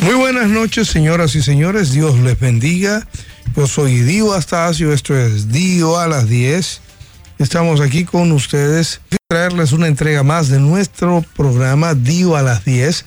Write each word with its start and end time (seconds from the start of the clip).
Muy 0.00 0.14
buenas 0.14 0.48
noches, 0.48 0.88
señoras 0.88 1.34
y 1.34 1.42
señores. 1.42 1.92
Dios 1.92 2.18
les 2.20 2.40
bendiga. 2.40 3.06
Yo 3.54 3.66
soy 3.66 4.00
Dio 4.00 4.32
Astacio. 4.32 4.94
Esto 4.94 5.14
es 5.14 5.52
Dio 5.52 5.98
a 5.98 6.06
las 6.06 6.30
10. 6.30 6.80
Estamos 7.38 7.80
aquí 7.80 8.04
con 8.04 8.30
ustedes 8.32 9.00
traerles 9.28 9.72
una 9.72 9.86
entrega 9.86 10.22
más 10.22 10.48
de 10.48 10.60
nuestro 10.60 11.24
programa 11.34 11.94
Dio 11.94 12.36
a 12.36 12.42
las 12.42 12.64
10, 12.64 13.04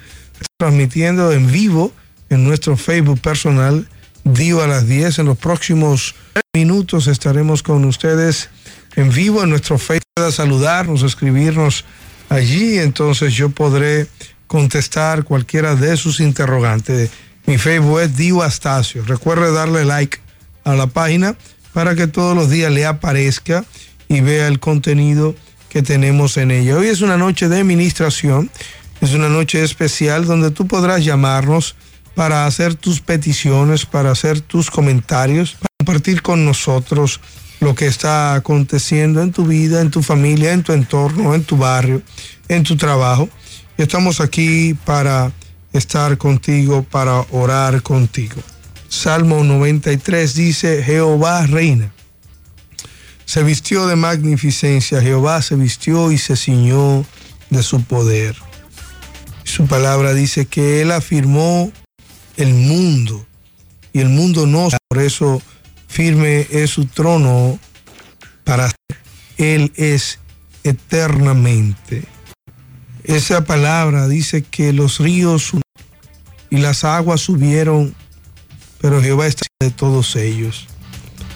transmitiendo 0.57 1.31
en 1.31 1.51
vivo 1.51 1.93
en 2.29 2.43
nuestro 2.43 2.75
Facebook 2.75 3.19
personal 3.21 3.87
Dio 4.23 4.61
a 4.61 4.67
las 4.67 4.87
10. 4.87 5.19
En 5.19 5.25
los 5.27 5.37
próximos 5.37 6.15
minutos 6.53 7.07
estaremos 7.07 7.61
con 7.63 7.85
ustedes 7.85 8.49
en 8.95 9.11
vivo 9.11 9.43
en 9.43 9.49
nuestro 9.51 9.77
Facebook. 9.77 10.03
Pueda 10.15 10.31
saludarnos, 10.31 11.03
escribirnos 11.03 11.85
allí, 12.29 12.79
entonces 12.79 13.33
yo 13.33 13.49
podré 13.49 14.07
contestar 14.47 15.23
cualquiera 15.23 15.75
de 15.75 15.95
sus 15.95 16.19
interrogantes. 16.19 17.11
Mi 17.45 17.57
Facebook 17.57 18.01
es 18.01 18.17
Dio 18.17 18.41
Astacio. 18.41 19.03
Recuerde 19.05 19.51
darle 19.51 19.85
like 19.85 20.19
a 20.63 20.73
la 20.73 20.87
página 20.87 21.35
para 21.73 21.93
que 21.93 22.07
todos 22.07 22.35
los 22.35 22.49
días 22.49 22.71
le 22.71 22.85
aparezca 22.85 23.63
y 24.07 24.21
vea 24.21 24.47
el 24.47 24.59
contenido 24.59 25.35
que 25.69 25.81
tenemos 25.81 26.37
en 26.37 26.51
ella. 26.51 26.77
Hoy 26.77 26.87
es 26.87 27.01
una 27.01 27.17
noche 27.17 27.49
de 27.49 27.59
administración, 27.59 28.49
es 29.01 29.13
una 29.13 29.29
noche 29.29 29.63
especial 29.63 30.25
donde 30.25 30.51
tú 30.51 30.67
podrás 30.67 31.03
llamarnos 31.03 31.75
para 32.15 32.45
hacer 32.45 32.75
tus 32.75 33.01
peticiones, 33.01 33.85
para 33.85 34.11
hacer 34.11 34.39
tus 34.39 34.71
comentarios, 34.71 35.55
para 35.55 35.67
compartir 35.79 36.21
con 36.21 36.45
nosotros 36.45 37.19
lo 37.59 37.75
que 37.75 37.87
está 37.87 38.35
aconteciendo 38.35 39.21
en 39.21 39.31
tu 39.31 39.45
vida, 39.45 39.81
en 39.81 39.91
tu 39.91 40.01
familia, 40.01 40.53
en 40.53 40.63
tu 40.63 40.71
entorno, 40.71 41.35
en 41.35 41.43
tu 41.43 41.57
barrio, 41.57 42.01
en 42.47 42.63
tu 42.63 42.77
trabajo. 42.77 43.27
Estamos 43.77 44.21
aquí 44.21 44.73
para 44.85 45.31
estar 45.73 46.17
contigo, 46.17 46.83
para 46.83 47.19
orar 47.31 47.81
contigo. 47.81 48.41
Salmo 48.87 49.43
93 49.43 50.35
dice, 50.35 50.83
Jehová 50.83 51.45
reina 51.47 51.91
se 53.25 53.43
vistió 53.43 53.87
de 53.87 53.95
magnificencia, 53.95 55.01
Jehová 55.01 55.41
se 55.41 55.55
vistió 55.55 56.11
y 56.11 56.17
se 56.17 56.35
ciñó 56.35 57.05
de 57.49 57.63
su 57.63 57.83
poder. 57.83 58.35
Su 59.43 59.67
palabra 59.67 60.13
dice 60.13 60.45
que 60.45 60.81
Él 60.81 60.91
afirmó 60.91 61.71
el 62.37 62.53
mundo 62.53 63.25
y 63.93 63.99
el 63.99 64.09
mundo 64.09 64.45
no, 64.45 64.69
por 64.87 65.01
eso 65.01 65.41
firme 65.87 66.47
es 66.51 66.71
su 66.71 66.85
trono 66.85 67.59
para 68.43 68.73
Él 69.37 69.71
es 69.75 70.19
eternamente. 70.63 72.03
Esa 73.03 73.45
palabra 73.45 74.07
dice 74.07 74.41
que 74.41 74.73
los 74.73 74.99
ríos 74.99 75.51
y 76.49 76.57
las 76.57 76.83
aguas 76.83 77.21
subieron, 77.21 77.95
pero 78.81 79.01
Jehová 79.01 79.27
está 79.27 79.45
de 79.59 79.71
todos 79.71 80.15
ellos. 80.15 80.67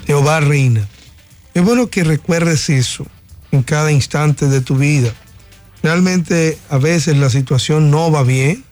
Jehová 0.06 0.40
reina. 0.40 0.88
Es 1.60 1.66
bueno 1.66 1.90
que 1.90 2.06
recuerdes 2.06 2.70
eso 2.70 3.06
en 3.52 3.64
cada 3.64 3.92
instante 3.92 4.48
de 4.48 4.62
tu 4.62 4.78
vida. 4.78 5.14
Realmente 5.84 6.58
a 6.70 6.78
veces 6.78 7.18
la 7.18 7.30
situación 7.30 7.92
no 7.92 8.10
va 8.10 8.24
bien, 8.24 8.64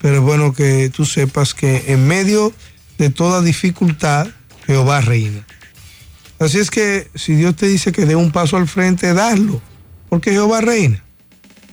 pero 0.00 0.14
es 0.14 0.20
bueno 0.22 0.54
que 0.54 0.88
tú 0.88 1.04
sepas 1.04 1.52
que 1.52 1.92
en 1.92 2.08
medio 2.08 2.54
de 2.96 3.10
toda 3.10 3.42
dificultad, 3.42 4.26
Jehová 4.66 5.02
reina. 5.02 5.46
Así 6.38 6.58
es 6.58 6.70
que 6.70 7.10
si 7.14 7.34
Dios 7.34 7.56
te 7.56 7.66
dice 7.66 7.92
que 7.92 8.06
dé 8.06 8.16
un 8.16 8.32
paso 8.32 8.56
al 8.56 8.66
frente, 8.66 9.12
dalo, 9.12 9.60
porque 10.08 10.30
Jehová 10.30 10.62
reina. 10.62 11.04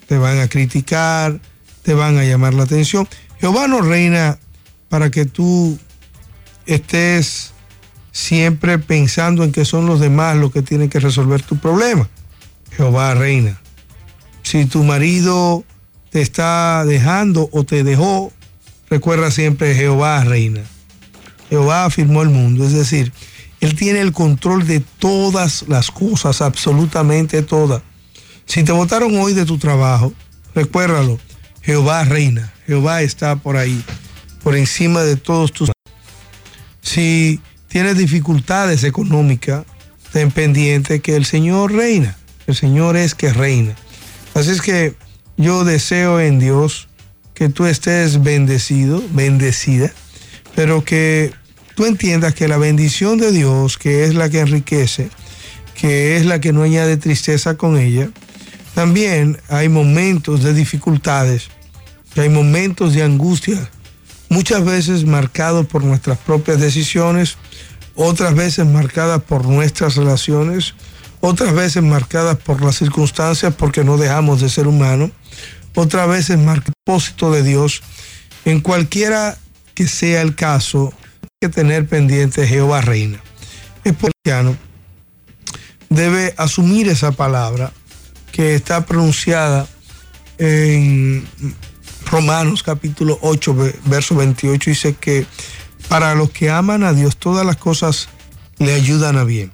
Te 0.06 0.18
van 0.18 0.38
a 0.42 0.50
criticar, 0.50 1.40
te 1.82 1.94
van 1.94 2.18
a 2.18 2.26
llamar 2.26 2.54
la 2.54 2.64
atención. 2.64 3.08
Jehová 3.40 3.70
no 3.70 3.80
reina 3.80 4.38
para 4.90 5.12
que 5.12 5.24
tú 5.24 5.80
estés 6.66 7.54
siempre 8.18 8.80
pensando 8.80 9.44
en 9.44 9.52
que 9.52 9.64
son 9.64 9.86
los 9.86 10.00
demás 10.00 10.36
los 10.36 10.52
que 10.52 10.64
tienen 10.64 10.90
que 10.90 11.00
resolver 11.00 11.44
tu 11.44 11.58
problema. 11.58 12.10
Jehová 12.76 13.14
reina. 13.14 13.62
Si 14.42 14.66
tu 14.66 14.84
marido 14.84 15.64
te 16.10 16.22
está 16.22 16.84
dejando 16.84 17.48
o 17.52 17.64
te 17.64 17.84
dejó, 17.84 18.34
recuerda 18.90 19.30
siempre 19.30 19.76
Jehová 19.76 20.24
reina. 20.24 20.62
Jehová 21.52 21.86
afirmó 21.86 22.24
el 22.24 22.30
mundo, 22.30 22.66
es 22.66 22.74
decir, 22.74 23.14
Él 23.62 23.76
tiene 23.76 24.02
el 24.02 24.14
control 24.14 24.66
de 24.66 24.80
todas 24.80 25.66
las 25.68 25.92
cosas, 25.92 26.42
absolutamente 26.42 27.44
todas. 27.44 27.84
Si 28.46 28.64
te 28.64 28.72
votaron 28.72 29.16
hoy 29.16 29.36
de 29.36 29.46
tu 29.46 29.60
trabajo, 29.60 30.12
recuérdalo, 30.56 31.20
Jehová 31.62 32.04
reina, 32.04 32.52
Jehová 32.66 33.04
está 33.04 33.36
por 33.36 33.58
ahí, 33.58 33.84
por 34.42 34.56
encima 34.56 35.04
de 35.04 35.18
todos 35.18 35.54
tus... 35.54 35.72
Si 36.82 37.42
tienes 37.68 37.98
dificultades 37.98 38.84
económicas, 38.84 39.66
ten 40.12 40.32
pendiente 40.32 41.00
que 41.00 41.16
el 41.16 41.26
Señor 41.26 41.74
reina. 41.74 42.18
El 42.48 42.56
Señor 42.56 42.96
es 42.96 43.14
que 43.14 43.34
reina. 43.34 43.76
Así 44.34 44.52
es 44.52 44.62
que 44.62 44.96
yo 45.36 45.66
deseo 45.66 46.20
en 46.20 46.40
Dios 46.40 46.88
que 47.34 47.50
tú 47.50 47.66
estés 47.66 48.24
bendecido, 48.24 49.04
bendecida, 49.12 49.92
pero 50.56 50.84
que 50.84 51.32
tú 51.76 51.86
entiendas 51.86 52.34
que 52.34 52.48
la 52.48 52.58
bendición 52.58 53.20
de 53.20 53.32
Dios, 53.32 53.78
que 53.78 54.06
es 54.06 54.16
la 54.16 54.30
que 54.30 54.40
enriquece, 54.40 55.10
que 55.76 56.18
es 56.18 56.26
la 56.26 56.42
que 56.42 56.54
no 56.54 56.64
añade 56.64 56.98
tristeza 56.98 57.56
con 57.56 57.78
ella, 57.78 58.10
también 58.74 59.40
hay 59.50 59.70
momentos 59.70 60.44
de 60.44 60.54
dificultades, 60.54 61.50
hay 62.16 62.30
momentos 62.30 62.94
de 62.94 63.04
angustia, 63.04 63.70
muchas 64.30 64.66
veces 64.66 65.06
marcados 65.06 65.68
por 65.68 65.84
nuestras 65.84 66.18
propias 66.18 66.60
decisiones, 66.60 67.38
otras 67.98 68.36
veces 68.36 68.66
marcadas 68.66 69.22
por 69.24 69.46
nuestras 69.46 69.96
relaciones, 69.96 70.76
otras 71.20 71.54
veces 71.54 71.84
marcadas 71.84 72.38
por 72.38 72.62
las 72.62 72.78
circunstancias 72.78 73.54
porque 73.58 73.84
no 73.84 73.98
dejamos 73.98 74.40
de 74.40 74.50
ser 74.50 74.68
humanos, 74.68 75.12
otras 75.76 76.08
veces 76.08 76.38
marcadas 76.38 76.74
por 76.86 76.96
el 76.96 76.96
propósito 76.96 77.32
de 77.32 77.44
Dios. 77.44 77.82
En 78.46 78.62
cualquiera 78.62 79.38
que 79.74 79.88
sea 79.88 80.22
el 80.22 80.36
caso, 80.36 80.94
hay 81.24 81.30
que 81.42 81.50
tener 81.50 81.88
pendiente 81.88 82.48
Jehová 82.48 82.82
reina. 82.82 83.20
El 83.84 83.96
cristiano 83.96 84.56
debe 85.90 86.34
asumir 86.38 86.88
esa 86.88 87.12
palabra 87.12 87.74
que 88.32 88.54
está 88.54 88.86
pronunciada 88.86 89.68
en 90.38 91.28
Romanos 92.06 92.62
capítulo 92.62 93.18
8, 93.22 93.56
verso 93.86 94.16
28, 94.16 94.70
dice 94.70 94.94
que 94.94 95.26
para 95.90 96.16
los 96.16 96.32
que 96.32 96.50
aman 96.50 96.84
a 96.84 96.94
Dios, 96.94 97.18
todas 97.18 97.46
las 97.46 97.58
cosas 97.58 98.10
le 98.58 98.74
ayudan 98.74 99.18
a 99.18 99.24
bien. 99.24 99.52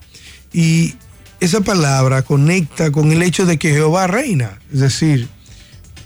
Y 0.52 0.96
esa 1.40 1.62
palabra 1.62 2.22
conecta 2.22 2.92
con 2.92 3.12
el 3.12 3.22
hecho 3.22 3.46
de 3.46 3.58
que 3.58 3.72
Jehová 3.72 4.08
reina. 4.08 4.60
Es 4.72 4.80
decir, 4.80 5.28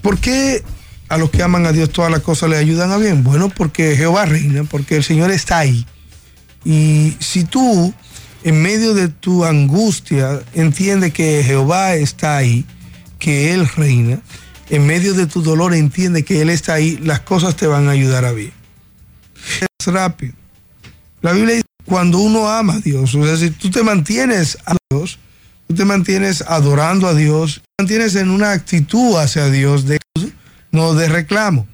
¿por 0.02 0.18
qué 0.18 0.62
a 1.08 1.16
los 1.16 1.30
que 1.30 1.42
aman 1.42 1.66
a 1.66 1.72
Dios 1.72 1.90
todas 1.90 2.10
las 2.10 2.20
cosas 2.20 2.50
le 2.50 2.56
ayudan 2.56 2.90
a 2.90 2.98
bien? 2.98 3.24
Bueno, 3.24 3.48
porque 3.48 3.96
Jehová 3.96 4.26
reina, 4.26 4.64
porque 4.64 4.96
el 4.96 5.04
Señor 5.04 5.30
está 5.30 5.58
ahí. 5.58 5.86
Y 6.64 7.16
si 7.20 7.44
tú, 7.44 7.94
en 8.44 8.62
medio 8.62 8.94
de 8.94 9.08
tu 9.08 9.44
angustia, 9.44 10.40
entiendes 10.54 11.12
que 11.12 11.42
Jehová 11.44 11.94
está 11.94 12.36
ahí, 12.36 12.66
que 13.18 13.54
Él 13.54 13.68
reina, 13.76 14.20
en 14.70 14.86
medio 14.86 15.14
de 15.14 15.26
tu 15.26 15.42
dolor 15.42 15.74
entiende 15.74 16.24
que 16.24 16.42
Él 16.42 16.50
está 16.50 16.74
ahí, 16.74 16.98
las 16.98 17.20
cosas 17.20 17.56
te 17.56 17.66
van 17.66 17.88
a 17.88 17.92
ayudar 17.92 18.26
a 18.26 18.32
bien 18.32 18.57
rápido. 19.88 20.34
La 21.20 21.32
Biblia 21.32 21.56
dice, 21.56 21.66
cuando 21.84 22.18
uno 22.18 22.48
ama 22.48 22.74
a 22.74 22.80
Dios, 22.80 23.14
o 23.14 23.24
sea, 23.24 23.36
si 23.36 23.50
tú 23.50 23.70
te 23.70 23.82
mantienes 23.82 24.58
a 24.66 24.76
Dios, 24.90 25.18
tú 25.66 25.74
te 25.74 25.84
mantienes 25.84 26.42
adorando 26.42 27.08
a 27.08 27.14
Dios, 27.14 27.62
te 27.62 27.82
mantienes 27.82 28.14
en 28.14 28.30
una 28.30 28.52
actitud 28.52 29.16
hacia 29.16 29.50
Dios, 29.50 29.84
de, 29.86 29.98
no 30.70 30.94
de 30.94 31.08
reclamo, 31.08 31.66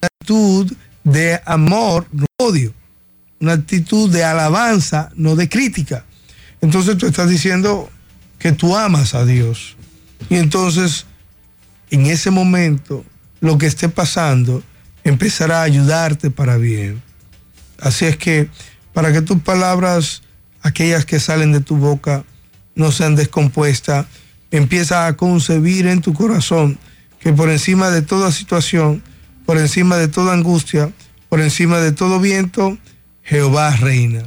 una 0.00 0.08
actitud 0.20 0.72
de 1.04 1.40
amor, 1.44 2.06
no 2.12 2.26
odio, 2.38 2.74
una 3.40 3.52
actitud 3.52 4.10
de 4.10 4.24
alabanza, 4.24 5.10
no 5.14 5.36
de 5.36 5.48
crítica. 5.48 6.04
Entonces 6.60 6.96
tú 6.96 7.06
estás 7.06 7.28
diciendo 7.28 7.90
que 8.38 8.52
tú 8.52 8.76
amas 8.76 9.14
a 9.14 9.24
Dios. 9.24 9.76
Y 10.28 10.36
entonces, 10.36 11.06
en 11.90 12.06
ese 12.06 12.30
momento, 12.30 13.04
lo 13.40 13.58
que 13.58 13.66
esté 13.66 13.88
pasando 13.88 14.62
empezará 15.04 15.60
a 15.60 15.64
ayudarte 15.64 16.30
para 16.30 16.56
bien. 16.56 17.02
Así 17.80 18.04
es 18.04 18.16
que 18.16 18.48
para 18.92 19.12
que 19.12 19.22
tus 19.22 19.40
palabras, 19.40 20.22
aquellas 20.62 21.04
que 21.04 21.20
salen 21.20 21.52
de 21.52 21.60
tu 21.60 21.76
boca, 21.76 22.24
no 22.74 22.92
sean 22.92 23.16
descompuestas, 23.16 24.06
empieza 24.50 25.06
a 25.06 25.16
concebir 25.16 25.86
en 25.86 26.00
tu 26.00 26.14
corazón 26.14 26.78
que 27.20 27.32
por 27.32 27.50
encima 27.50 27.90
de 27.90 28.02
toda 28.02 28.30
situación, 28.32 29.02
por 29.44 29.58
encima 29.58 29.96
de 29.96 30.08
toda 30.08 30.32
angustia, 30.32 30.92
por 31.28 31.40
encima 31.40 31.78
de 31.78 31.92
todo 31.92 32.20
viento, 32.20 32.78
Jehová 33.22 33.70
reina. 33.76 34.22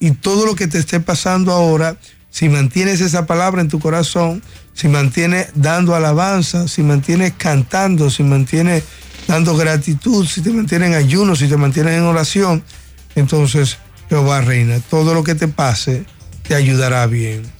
Y 0.00 0.10
todo 0.12 0.46
lo 0.46 0.56
que 0.56 0.66
te 0.66 0.78
esté 0.78 0.98
pasando 0.98 1.52
ahora, 1.52 1.96
si 2.30 2.48
mantienes 2.48 3.00
esa 3.00 3.26
palabra 3.26 3.60
en 3.60 3.68
tu 3.68 3.78
corazón, 3.78 4.42
si 4.74 4.88
mantienes 4.88 5.48
dando 5.54 5.94
alabanza, 5.94 6.66
si 6.66 6.82
mantienes 6.82 7.34
cantando, 7.36 8.10
si 8.10 8.22
mantienes 8.22 8.82
dando 9.28 9.56
gratitud, 9.56 10.26
si 10.26 10.40
te 10.40 10.50
mantienes 10.50 10.88
en 10.88 10.94
ayuno, 10.94 11.36
si 11.36 11.46
te 11.46 11.56
mantienes 11.56 11.94
en 11.94 12.02
oración, 12.02 12.64
entonces 13.14 13.78
Jehová 14.08 14.40
reina. 14.40 14.80
Todo 14.90 15.14
lo 15.14 15.24
que 15.24 15.34
te 15.34 15.48
pase 15.48 16.04
te 16.46 16.54
ayudará 16.54 17.06
bien. 17.06 17.50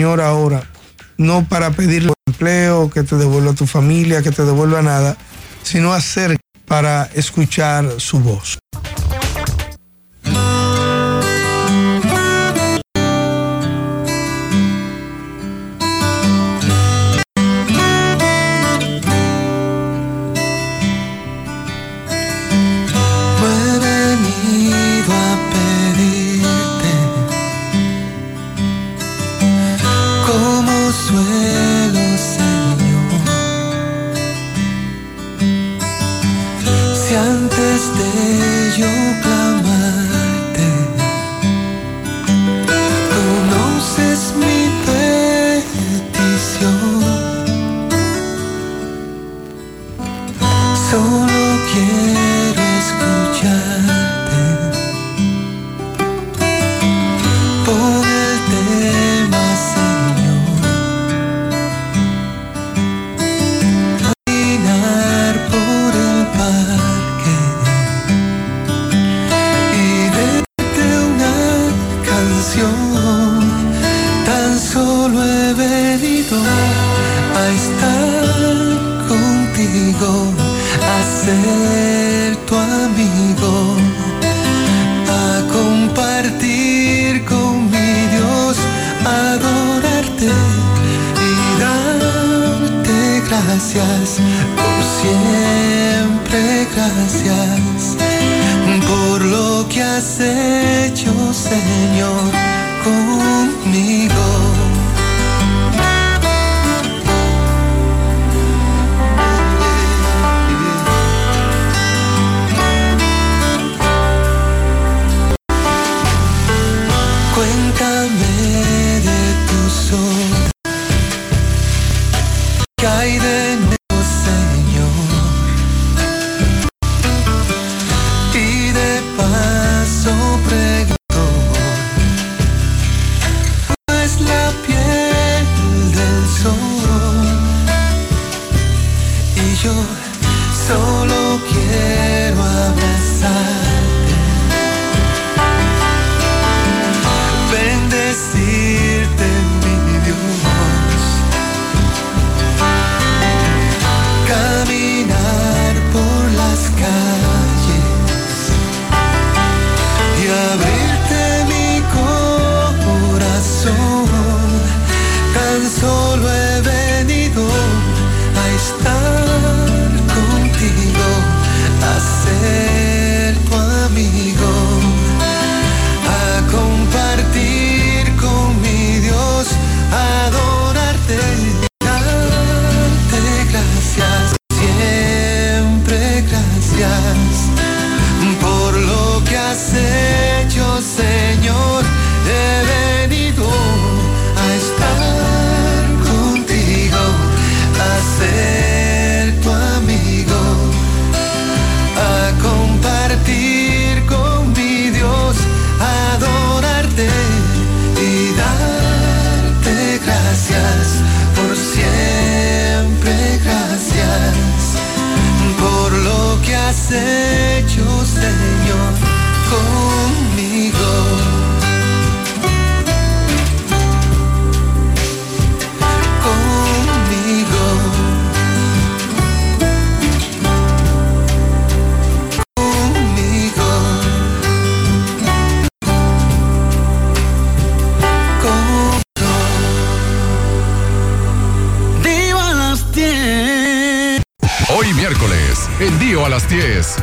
Señor 0.00 0.20
ahora, 0.20 0.62
no 1.16 1.48
para 1.48 1.70
pedirle 1.70 2.12
empleo, 2.26 2.90
que 2.90 3.02
te 3.02 3.16
devuelva 3.16 3.54
tu 3.54 3.66
familia, 3.66 4.22
que 4.22 4.30
te 4.30 4.44
devuelva 4.44 4.82
nada, 4.82 5.16
sino 5.62 5.92
hacer 5.92 6.38
para 6.66 7.10
escuchar 7.14 8.00
su 8.00 8.20
voz. 8.20 8.58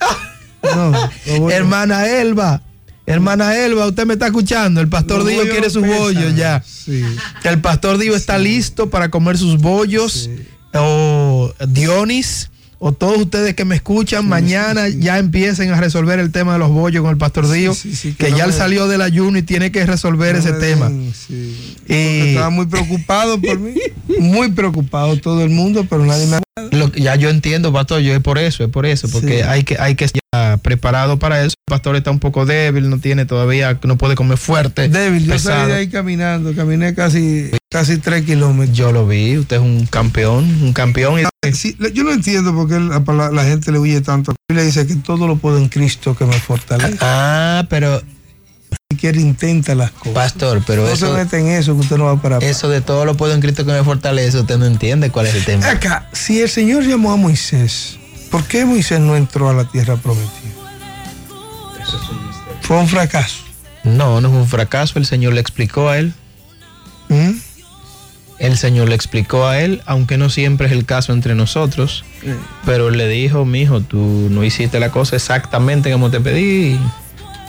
No, 0.74 1.48
Hermana 1.50 2.08
Elba, 2.08 2.60
hermana 3.06 3.56
Elba, 3.56 3.86
usted 3.86 4.04
me 4.04 4.14
está 4.14 4.26
escuchando. 4.26 4.80
El 4.80 4.88
Pastor 4.88 5.22
bollos 5.22 5.44
quiere 5.44 5.60
no 5.62 5.70
sus 5.70 5.82
pesan. 5.82 5.98
bollos 5.98 6.34
ya. 6.34 6.62
Sí. 6.66 7.04
El 7.44 7.60
Pastor 7.60 7.98
Dios 7.98 8.16
está 8.16 8.36
listo 8.38 8.90
para 8.90 9.08
comer 9.08 9.38
sus 9.38 9.58
bollos. 9.60 10.28
O 10.74 11.52
Dionis, 11.68 12.50
o 12.78 12.92
todos 12.92 13.18
ustedes 13.18 13.54
que 13.54 13.64
me 13.64 13.74
escuchan, 13.74 14.28
mañana 14.28 14.88
ya 14.88 15.18
empiecen 15.18 15.70
a 15.70 15.80
resolver 15.80 16.18
el 16.18 16.30
tema 16.30 16.52
de 16.54 16.58
los 16.58 16.70
bollos 16.70 17.02
con 17.02 17.10
el 17.10 17.16
Pastor 17.16 17.46
sí, 17.74 18.14
que, 18.18 18.26
que 18.26 18.30
no 18.32 18.36
ya 18.38 18.44
él 18.44 18.50
me- 18.50 18.56
salió 18.56 18.86
del 18.86 19.00
ayuno 19.02 19.38
y 19.38 19.42
tiene 19.42 19.72
que 19.72 19.84
resolver 19.86 20.34
No 20.34 20.40
ese 20.40 20.52
tema. 20.52 20.88
den. 20.90 21.12
Y- 21.88 22.28
Estaba 22.28 22.50
muy 22.50 22.66
preocupado 22.66 23.40
por 23.40 23.58
mí. 23.58 23.74
Muy 24.20 24.50
preocupado 24.52 25.18
todo 25.20 25.42
el 25.42 25.50
mundo, 25.50 25.86
pero 25.88 26.04
nadie 26.06 26.26
me 26.26 26.38
Lo 26.72 26.90
ya 26.92 27.16
yo 27.16 27.28
entiendo, 27.28 27.70
pastor, 27.70 28.00
yo 28.00 28.14
es 28.14 28.20
por 28.20 28.38
eso, 28.38 28.64
es 28.64 28.70
por 28.70 28.86
eso, 28.86 29.08
porque 29.10 29.38
Sí. 29.38 29.42
hay 29.42 29.62
que 29.62 29.76
hay 29.78 29.94
que 29.94 30.06
estar 30.06 30.58
preparado 30.62 31.18
para 31.18 31.40
eso. 31.44 31.54
El 31.66 31.70
pastor 31.70 31.96
está 31.96 32.10
un 32.10 32.18
poco 32.18 32.46
débil, 32.46 32.88
no 32.88 32.98
tiene 32.98 33.26
todavía, 33.26 33.78
no 33.84 33.98
puede 33.98 34.14
comer 34.14 34.38
fuerte. 34.38 34.88
débil. 34.88 35.26
Yo 35.26 35.38
salí 35.38 35.70
de 35.70 35.76
ahí 35.78 35.88
caminando, 35.88 36.54
caminé 36.54 36.94
casi, 36.94 37.50
casi 37.70 37.98
tres 37.98 38.24
kilómetros. 38.24 38.74
Yo 38.74 38.90
lo 38.90 39.06
vi, 39.06 39.36
usted 39.36 39.56
es 39.56 39.62
un 39.62 39.84
campeón, 39.86 40.44
un 40.62 40.72
campeón. 40.72 41.20
Y, 41.20 41.24
Sí, 41.52 41.76
yo 41.92 42.02
no 42.04 42.10
entiendo 42.12 42.52
por 42.54 42.68
qué 42.68 42.80
la, 42.80 43.00
la- 43.06 43.30
la 43.30 43.44
gente 43.44 43.70
le 43.70 43.78
huye 43.78 44.00
tanto. 44.00 44.32
La 44.32 44.36
Biblia 44.48 44.64
dice 44.64 44.86
que 44.86 44.96
todo 44.96 45.28
lo 45.28 45.36
puedo 45.36 45.58
en 45.58 45.68
Cristo 45.68 46.16
que 46.16 46.24
me 46.24 46.32
fortalece. 46.40 46.96
ah, 47.02 47.66
pero 47.68 48.02
Si 48.88 48.96
quiere, 48.96 49.20
intenta 49.20 49.74
las 49.74 49.90
cosas. 49.90 50.12
pastor, 50.12 50.62
pero 50.64 50.82
no 50.82 50.88
eso, 50.88 51.08
se 51.08 51.12
mete 51.12 51.40
en 51.40 51.48
eso 51.48 51.74
que 51.74 51.80
usted 51.80 51.96
no 51.96 52.04
va 52.04 52.22
para 52.22 52.38
eso 52.38 52.68
de 52.68 52.80
todo 52.80 53.04
lo 53.04 53.16
puedo 53.16 53.34
en 53.34 53.40
Cristo 53.40 53.66
que 53.66 53.72
me 53.72 53.82
fortalece, 53.82 54.38
usted 54.38 54.58
no 54.58 54.64
entiende 54.64 55.10
cuál 55.10 55.26
es 55.26 55.34
el 55.34 55.44
tema. 55.44 55.68
Acá, 55.68 56.08
si 56.12 56.40
el 56.40 56.48
Señor 56.48 56.84
llamó 56.84 57.10
a 57.10 57.16
Moisés, 57.16 57.98
¿por 58.30 58.44
qué 58.44 58.64
Moisés 58.64 59.00
no 59.00 59.16
entró 59.16 59.48
a 59.48 59.54
la 59.54 59.64
tierra 59.64 59.96
prometida? 59.96 60.30
Fue 62.60 62.78
un 62.78 62.86
fracaso. 62.86 63.38
No, 63.82 64.20
no 64.20 64.28
es 64.28 64.34
un 64.34 64.46
fracaso, 64.46 65.00
el 65.00 65.06
Señor 65.06 65.32
le 65.32 65.40
explicó 65.40 65.88
a 65.88 65.98
él. 65.98 66.14
¿Mm? 67.08 67.32
El 68.38 68.56
Señor 68.56 68.88
le 68.88 68.94
explicó 68.94 69.48
a 69.48 69.58
él, 69.58 69.82
aunque 69.86 70.16
no 70.16 70.30
siempre 70.30 70.68
es 70.68 70.72
el 70.72 70.84
caso 70.84 71.12
entre 71.12 71.34
nosotros. 71.34 72.04
Pero 72.64 72.90
le 72.90 73.08
dijo, 73.08 73.44
mijo, 73.44 73.80
tú 73.80 74.28
no 74.30 74.44
hiciste 74.44 74.78
la 74.78 74.92
cosa 74.92 75.16
exactamente 75.16 75.90
como 75.90 76.08
te 76.10 76.20
pedí. 76.20 76.74
y 76.74 76.80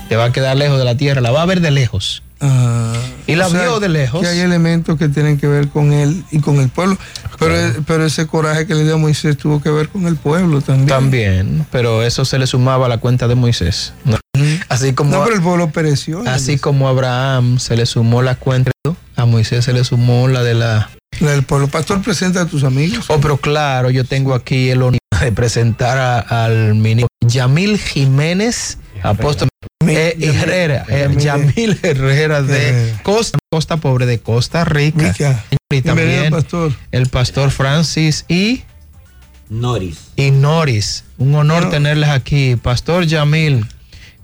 Te 0.09 0.15
va 0.15 0.25
a 0.25 0.31
quedar 0.31 0.55
lejos 0.57 0.77
de 0.79 0.85
la 0.85 0.95
tierra, 0.95 1.21
la 1.21 1.31
va 1.31 1.41
a 1.41 1.45
ver 1.45 1.59
de 1.61 1.71
lejos. 1.71 2.23
Ah, 2.39 2.93
Y 3.25 3.35
la 3.35 3.49
sea, 3.49 3.61
vio 3.63 3.79
de 3.79 3.89
lejos. 3.89 4.21
Que 4.21 4.27
hay 4.27 4.39
elementos 4.39 4.97
que 4.97 5.09
tienen 5.09 5.37
que 5.39 5.47
ver 5.47 5.69
con 5.69 5.91
él 5.91 6.23
y 6.31 6.39
con 6.39 6.57
el 6.59 6.69
pueblo. 6.69 6.97
Pero, 7.39 7.55
pero 7.85 8.05
ese 8.05 8.25
coraje 8.27 8.65
que 8.67 8.75
le 8.75 8.83
dio 8.83 8.93
a 8.95 8.97
Moisés 8.97 9.37
tuvo 9.37 9.61
que 9.61 9.69
ver 9.69 9.89
con 9.89 10.05
el 10.07 10.15
pueblo 10.15 10.61
también. 10.61 10.87
También, 10.87 11.65
pero 11.71 12.03
eso 12.03 12.25
se 12.25 12.39
le 12.39 12.47
sumaba 12.47 12.85
a 12.85 12.89
la 12.89 12.99
cuenta 12.99 13.27
de 13.27 13.35
Moisés. 13.35 13.93
¿no? 14.05 14.17
Así 14.69 14.93
como, 14.93 15.11
No, 15.11 15.23
pero 15.23 15.35
el 15.35 15.41
pueblo 15.41 15.71
pereció. 15.71 16.23
así 16.27 16.57
como 16.57 16.87
a 16.87 16.91
Abraham 16.91 17.59
se 17.59 17.75
le 17.75 17.85
sumó 17.85 18.21
la 18.21 18.35
cuenta, 18.35 18.71
a 19.15 19.25
Moisés 19.25 19.65
se 19.65 19.73
le 19.73 19.83
sumó 19.83 20.27
la 20.27 20.43
de 20.43 20.53
la... 20.53 20.89
La 21.19 21.31
del 21.31 21.43
pueblo. 21.43 21.67
Pastor, 21.67 22.01
presenta 22.03 22.41
a 22.41 22.45
tus 22.45 22.63
amigos. 22.63 23.05
Oh, 23.09 23.19
pero 23.19 23.37
claro, 23.37 23.89
yo 23.89 24.03
tengo 24.05 24.35
aquí 24.35 24.69
el 24.69 24.83
honor 24.83 24.99
de 25.19 25.31
presentar 25.31 25.97
a- 25.97 26.19
al 26.19 26.75
ministro 26.75 27.07
Yamil 27.25 27.79
Jiménez, 27.79 28.77
apóstol 29.01 29.49
eh, 29.87 30.15
Herrera, 30.19 30.85
eh, 30.89 31.09
Yamil 31.17 31.79
Herrera 31.81 32.41
de. 32.41 32.93
Costa, 33.03 33.37
Costa 33.49 33.77
Pobre 33.77 34.05
de 34.05 34.19
Costa 34.19 34.65
Rica. 34.65 35.03
Mica, 35.03 35.43
Y 35.71 35.81
también 35.81 36.31
pastor. 36.31 36.73
el 36.91 37.07
pastor 37.07 37.51
Francis 37.51 38.25
y, 38.27 38.63
Noris. 39.49 39.99
y 40.15 40.31
Noris. 40.31 41.03
Un 41.17 41.35
honor 41.35 41.69
tenerles 41.69 42.09
aquí. 42.09 42.55
Pastor 42.55 43.05
Yamil, 43.05 43.65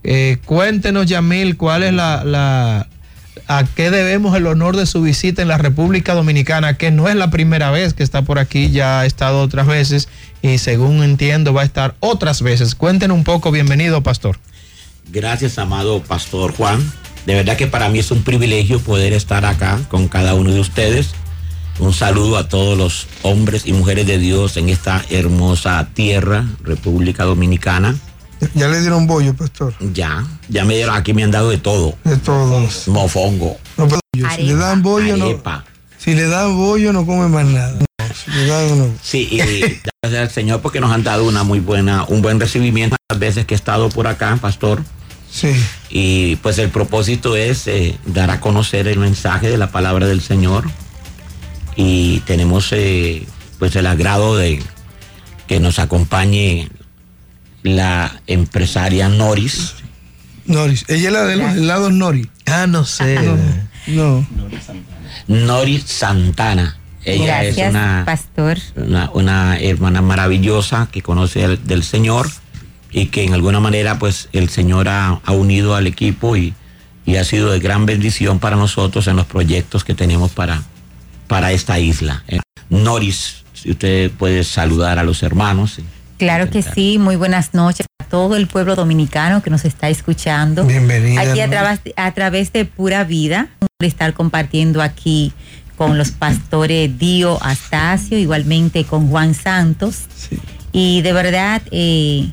eh, 0.03 0.37
cuéntenos 0.45 1.05
Yamil, 1.05 1.57
¿cuál 1.57 1.83
es 1.83 1.93
la, 1.93 2.23
la, 2.23 2.87
a 3.47 3.63
qué 3.65 3.89
debemos 3.91 4.35
el 4.35 4.47
honor 4.47 4.75
de 4.75 4.85
su 4.85 5.01
visita 5.01 5.41
en 5.41 5.47
la 5.47 5.57
República 5.57 6.13
Dominicana, 6.13 6.77
que 6.77 6.91
no 6.91 7.09
es 7.09 7.15
la 7.15 7.29
primera 7.29 7.71
vez 7.71 7.93
que 7.93 8.03
está 8.03 8.21
por 8.21 8.39
aquí, 8.39 8.69
ya 8.71 9.01
ha 9.01 9.05
estado 9.05 9.41
otras 9.41 9.67
veces 9.67 10.07
y 10.41 10.57
según 10.57 11.03
entiendo 11.03 11.53
va 11.53 11.61
a 11.61 11.65
estar 11.65 11.95
otras 11.99 12.41
veces. 12.41 12.75
Cuéntenos 12.75 13.17
un 13.17 13.23
poco, 13.23 13.51
bienvenido, 13.51 14.01
pastor. 14.03 14.39
Gracias, 15.11 15.57
amado 15.57 16.01
Pastor 16.01 16.55
Juan. 16.55 16.91
De 17.25 17.35
verdad 17.35 17.55
que 17.55 17.67
para 17.67 17.89
mí 17.89 17.99
es 17.99 18.11
un 18.11 18.23
privilegio 18.23 18.79
poder 18.79 19.13
estar 19.13 19.45
acá 19.45 19.79
con 19.89 20.07
cada 20.07 20.33
uno 20.33 20.51
de 20.51 20.59
ustedes. 20.59 21.11
Un 21.79 21.93
saludo 21.93 22.37
a 22.37 22.47
todos 22.49 22.77
los 22.77 23.07
hombres 23.23 23.65
y 23.65 23.73
mujeres 23.73 24.05
de 24.05 24.17
Dios 24.17 24.57
en 24.57 24.69
esta 24.69 25.03
hermosa 25.09 25.87
tierra, 25.93 26.45
República 26.61 27.23
Dominicana. 27.23 27.95
Ya 28.53 28.67
le 28.67 28.81
dieron 28.81 29.07
bollo, 29.07 29.33
pastor. 29.33 29.73
Ya, 29.93 30.25
ya 30.49 30.65
me 30.65 30.75
dieron, 30.75 30.95
aquí 30.95 31.13
me 31.13 31.23
han 31.23 31.31
dado 31.31 31.49
de 31.49 31.57
todo. 31.57 31.95
De 32.03 32.17
todos. 32.17 32.87
Mofongo, 32.89 33.57
No, 33.77 33.87
pero 33.87 34.01
si 34.35 34.43
le 34.43 34.55
dan 34.55 34.83
bollo, 34.83 35.17
no. 35.17 35.41
Si 35.97 36.13
le 36.13 36.27
dan 36.27 36.55
bollo, 36.57 36.91
no 36.91 37.05
come 37.05 37.27
más 37.29 37.45
nada. 37.45 37.79
No, 38.47 38.75
no. 38.75 38.93
Sí, 39.01 39.27
y 39.31 39.37
gracias 39.39 40.21
al 40.21 40.29
Señor 40.31 40.61
porque 40.61 40.79
nos 40.79 40.91
han 40.91 41.03
dado 41.03 41.25
una 41.25 41.43
muy 41.43 41.59
buena, 41.59 42.05
un 42.05 42.21
buen 42.21 42.39
recibimiento 42.39 42.95
las 43.09 43.19
veces 43.19 43.45
que 43.45 43.53
he 43.53 43.57
estado 43.57 43.89
por 43.89 44.07
acá, 44.07 44.37
Pastor. 44.41 44.83
Sí. 45.31 45.51
Y 45.89 46.35
pues 46.37 46.57
el 46.59 46.69
propósito 46.69 47.35
es 47.35 47.67
eh, 47.67 47.97
dar 48.05 48.29
a 48.29 48.39
conocer 48.39 48.87
el 48.87 48.99
mensaje 48.99 49.49
de 49.49 49.57
la 49.57 49.71
palabra 49.71 50.07
del 50.07 50.21
Señor. 50.21 50.69
Y 51.75 52.19
tenemos 52.21 52.69
eh, 52.71 53.25
pues 53.57 53.75
el 53.75 53.87
agrado 53.87 54.37
de 54.37 54.61
que 55.47 55.59
nos 55.59 55.79
acompañe 55.79 56.69
la 57.63 58.21
empresaria 58.27 59.09
Noris. 59.09 59.75
Noris. 60.45 60.85
Ella 60.87 61.07
es 61.07 61.13
la 61.13 61.23
de 61.23 61.35
los 61.37 61.55
helados 61.55 61.91
Nori. 61.91 62.29
Ah, 62.45 62.67
no 62.67 62.85
sé. 62.85 63.17
No. 63.87 64.25
Noris 65.27 65.83
Santana. 65.85 66.77
Ella 67.05 67.25
Gracias, 67.43 67.57
es 67.57 67.69
una, 67.71 68.03
pastor. 68.05 68.57
una, 68.75 69.09
una 69.13 69.57
hermana 69.59 70.01
maravillosa 70.01 70.87
que 70.91 71.01
conoce 71.01 71.43
el- 71.43 71.67
del 71.67 71.83
Señor 71.83 72.29
y 72.91 73.07
que 73.07 73.23
en 73.23 73.33
alguna 73.33 73.59
manera 73.59 73.99
pues 73.99 74.29
el 74.33 74.49
Señor 74.49 74.87
ha, 74.87 75.19
ha 75.25 75.31
unido 75.33 75.75
al 75.75 75.87
equipo 75.87 76.37
y, 76.37 76.53
y 77.05 77.15
ha 77.17 77.23
sido 77.23 77.51
de 77.51 77.59
gran 77.59 77.85
bendición 77.85 78.39
para 78.39 78.55
nosotros 78.55 79.07
en 79.07 79.15
los 79.17 79.25
proyectos 79.25 79.83
que 79.83 79.93
tenemos 79.93 80.31
para, 80.31 80.63
para 81.27 81.51
esta 81.51 81.79
isla. 81.79 82.23
Eh, 82.27 82.39
Noris, 82.69 83.43
si 83.53 83.71
usted 83.71 84.11
puede 84.11 84.43
saludar 84.43 84.99
a 84.99 85.03
los 85.03 85.23
hermanos. 85.23 85.79
Claro 86.17 86.49
que 86.49 86.61
sí, 86.61 86.99
muy 86.99 87.15
buenas 87.17 87.53
noches 87.53 87.85
a 88.01 88.05
todo 88.05 88.35
el 88.37 88.47
pueblo 88.47 88.75
dominicano 88.75 89.41
que 89.43 89.49
nos 89.49 89.65
está 89.65 89.89
escuchando. 89.89 90.63
Bienvenida. 90.63 91.19
Aquí 91.21 91.41
a 91.41 91.79
a 91.97 92.11
través 92.13 92.53
de 92.53 92.65
Pura 92.65 93.03
Vida, 93.03 93.49
de 93.79 93.87
estar 93.87 94.13
compartiendo 94.13 94.81
aquí 94.81 95.33
con 95.77 95.97
los 95.97 96.11
pastores 96.11 96.97
Dio 96.97 97.41
Astacio, 97.43 98.17
igualmente 98.17 98.83
con 98.85 99.09
Juan 99.09 99.33
Santos. 99.33 100.03
Sí. 100.15 100.39
Y 100.71 101.01
de 101.01 101.13
verdad, 101.13 101.61
eh, 101.71 102.29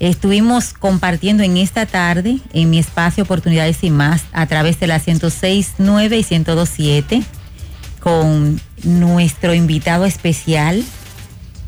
estuvimos 0.00 0.74
compartiendo 0.74 1.42
en 1.42 1.56
esta 1.56 1.86
tarde, 1.86 2.38
en 2.52 2.70
mi 2.70 2.78
espacio 2.78 3.24
Oportunidades 3.24 3.82
y 3.82 3.90
más, 3.90 4.24
a 4.32 4.46
través 4.46 4.78
de 4.78 4.86
la 4.86 5.00
106.9 5.00 6.18
y 6.18 6.22
102.7, 6.22 7.24
con 8.00 8.60
nuestro 8.84 9.54
invitado 9.54 10.04
especial 10.04 10.84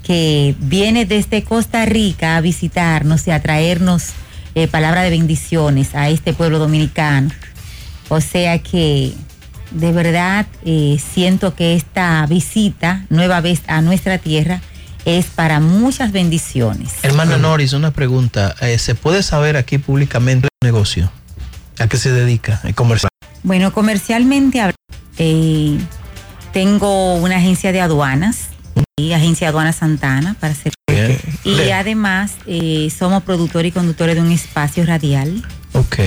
que 0.03 0.55
viene 0.59 1.07
desde 1.07 1.45
Costa 1.45 1.85
Rica 1.87 2.37
a 2.37 2.41
visitarnos 2.41 3.27
y 3.27 3.31
a 3.31 3.41
traernos 3.41 4.11
eh, 4.55 4.69
palabra 4.69 5.03
de 5.03 5.11
bendiciones 5.11 5.95
a 5.95 6.11
este 6.11 6.35
pueblo 6.35 6.59
dominicano. 6.59 7.31
O 8.09 8.21
sea 8.21 8.59
que 8.59 9.15
de 9.75 9.93
verdad 9.93 10.47
eh, 10.65 10.99
siento 11.15 11.55
que 11.55 11.75
esta 11.75 12.25
visita 12.27 13.05
nueva 13.11 13.41
vez 13.41 13.63
a 13.67 13.81
nuestra 13.81 14.19
tierra 14.19 14.61
es 15.05 15.27
para 15.27 15.59
muchas 15.61 16.13
bendiciones. 16.13 16.93
Hermana 17.03 17.37
Norris, 17.37 17.73
una 17.73 17.91
pregunta. 17.91 18.55
Eh, 18.61 18.79
¿Se 18.79 18.95
puede 18.95 19.23
saber 19.23 19.57
aquí 19.57 19.79
públicamente 19.79 20.49
el 20.63 20.67
negocio? 20.67 21.11
¿A 21.79 21.89
qué 21.89 21.97
se 21.97 22.13
dedica? 22.13 22.61
¿El 22.65 22.75
comercial? 22.75 23.09
Bueno, 23.43 23.73
comercialmente 23.73 24.61
eh, 25.19 25.79
tengo 26.53 27.17
una 27.17 27.37
agencia 27.39 27.73
de 27.73 27.81
aduanas, 27.81 28.49
y 28.97 29.13
agencia 29.13 29.47
de 29.47 29.51
aduanas 29.51 29.77
Santana, 29.77 30.37
para 30.39 30.55
ser. 30.55 30.73
Bien. 30.89 31.19
Y 31.45 31.55
Le- 31.57 31.73
además 31.73 32.33
eh, 32.47 32.89
somos 32.97 33.23
productores 33.23 33.71
y 33.71 33.73
conductores 33.73 34.15
de 34.15 34.21
un 34.21 34.31
espacio 34.31 34.85
radial. 34.87 35.43
Ok. 35.73 35.99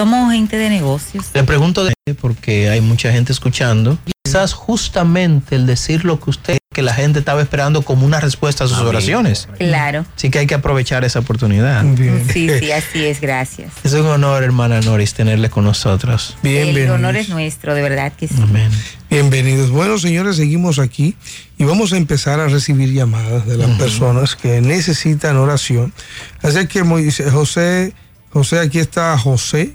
Somos 0.00 0.32
gente 0.32 0.56
de 0.56 0.70
negocios. 0.70 1.26
Le 1.34 1.44
pregunto 1.44 1.84
de 1.84 1.92
porque 2.18 2.70
hay 2.70 2.80
mucha 2.80 3.12
gente 3.12 3.32
escuchando. 3.32 3.98
Quizás 4.24 4.54
justamente 4.54 5.56
el 5.56 5.66
decir 5.66 6.06
lo 6.06 6.18
que 6.18 6.30
usted, 6.30 6.58
que 6.72 6.80
la 6.80 6.94
gente 6.94 7.18
estaba 7.18 7.42
esperando 7.42 7.82
como 7.82 8.06
una 8.06 8.18
respuesta 8.18 8.64
a 8.64 8.68
sus 8.68 8.78
oraciones. 8.78 9.46
Claro. 9.58 10.06
Así 10.16 10.30
que 10.30 10.38
hay 10.38 10.46
que 10.46 10.54
aprovechar 10.54 11.04
esa 11.04 11.18
oportunidad. 11.18 11.84
Bien. 11.84 12.26
Sí, 12.32 12.48
sí, 12.60 12.72
así 12.72 13.04
es, 13.04 13.20
gracias. 13.20 13.72
Es 13.84 13.92
un 13.92 14.06
honor, 14.06 14.42
hermana 14.42 14.80
Norris, 14.80 15.12
tenerle 15.12 15.50
con 15.50 15.64
nosotros. 15.64 16.34
Bienvenidos. 16.42 16.86
El 16.86 16.90
honor 16.92 17.16
es 17.16 17.28
nuestro, 17.28 17.74
de 17.74 17.82
verdad 17.82 18.10
que 18.14 18.26
sí. 18.26 18.36
Amén. 18.40 18.70
Bienvenidos. 19.10 19.68
Bueno, 19.68 19.98
señores, 19.98 20.36
seguimos 20.36 20.78
aquí 20.78 21.14
y 21.58 21.64
vamos 21.64 21.92
a 21.92 21.98
empezar 21.98 22.40
a 22.40 22.48
recibir 22.48 22.90
llamadas 22.90 23.46
de 23.46 23.58
las 23.58 23.68
personas 23.78 24.34
que 24.34 24.62
necesitan 24.62 25.36
oración. 25.36 25.92
Así 26.40 26.66
que 26.68 26.84
Moisés- 26.84 27.30
José, 27.30 27.92
José, 28.30 28.60
aquí 28.60 28.78
está 28.78 29.18
José, 29.18 29.74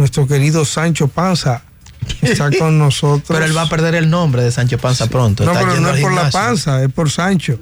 nuestro 0.00 0.26
querido 0.26 0.64
Sancho 0.64 1.06
Panza, 1.08 1.62
está 2.22 2.50
con 2.58 2.78
nosotros. 2.78 3.24
Pero 3.28 3.44
él 3.44 3.56
va 3.56 3.62
a 3.62 3.68
perder 3.68 3.94
el 3.94 4.10
nombre 4.10 4.42
de 4.42 4.50
Sancho 4.50 4.78
Panza 4.78 5.06
pronto. 5.06 5.44
No, 5.44 5.52
Está 5.52 5.62
pero 5.62 5.74
yendo 5.74 5.88
no 5.90 5.94
es 5.94 6.02
por 6.02 6.12
la 6.12 6.30
panza, 6.30 6.82
es 6.82 6.92
por 6.92 7.10
Sancho. 7.10 7.58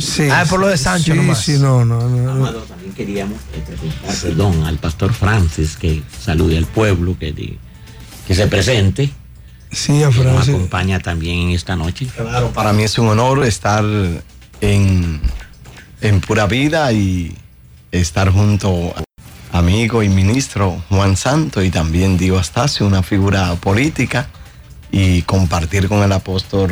Sí. 0.00 0.28
Ah, 0.30 0.42
es 0.42 0.48
por 0.48 0.58
lo 0.60 0.66
de 0.66 0.76
Sancho 0.78 1.12
sí, 1.12 1.18
nomás. 1.18 1.40
Sí, 1.40 1.58
no, 1.58 1.84
no, 1.84 2.08
no. 2.08 2.32
Amado, 2.32 2.60
también 2.62 2.92
queríamos 2.92 3.38
presentar, 3.42 4.14
perdón, 4.22 4.64
al 4.64 4.78
pastor 4.78 5.12
Francis 5.12 5.76
que 5.76 6.02
salude 6.20 6.58
al 6.58 6.66
pueblo, 6.66 7.16
que, 7.18 7.32
di- 7.32 7.58
que 8.26 8.34
se 8.34 8.46
presente, 8.48 9.10
Sí, 9.70 10.02
a 10.02 10.08
que 10.08 10.16
nos 10.16 10.24
Francis. 10.24 10.54
acompaña 10.54 10.98
también 10.98 11.40
en 11.40 11.50
esta 11.50 11.76
noche. 11.76 12.06
Claro, 12.16 12.50
para 12.52 12.72
mí 12.72 12.82
es 12.84 12.98
un 12.98 13.08
honor 13.08 13.44
estar 13.44 13.84
en, 14.62 15.20
en 16.00 16.20
Pura 16.22 16.46
Vida 16.46 16.90
y 16.92 17.36
estar 17.92 18.30
junto 18.30 18.94
a 18.96 19.02
amigo 19.52 20.02
y 20.02 20.08
ministro 20.08 20.82
Juan 20.88 21.16
Santo 21.16 21.62
y 21.62 21.70
también 21.70 22.16
Dio 22.16 22.38
Astacio, 22.38 22.86
una 22.86 23.02
figura 23.02 23.54
política, 23.56 24.28
y 24.90 25.22
compartir 25.22 25.88
con 25.88 26.02
el 26.02 26.12
apóstol 26.12 26.70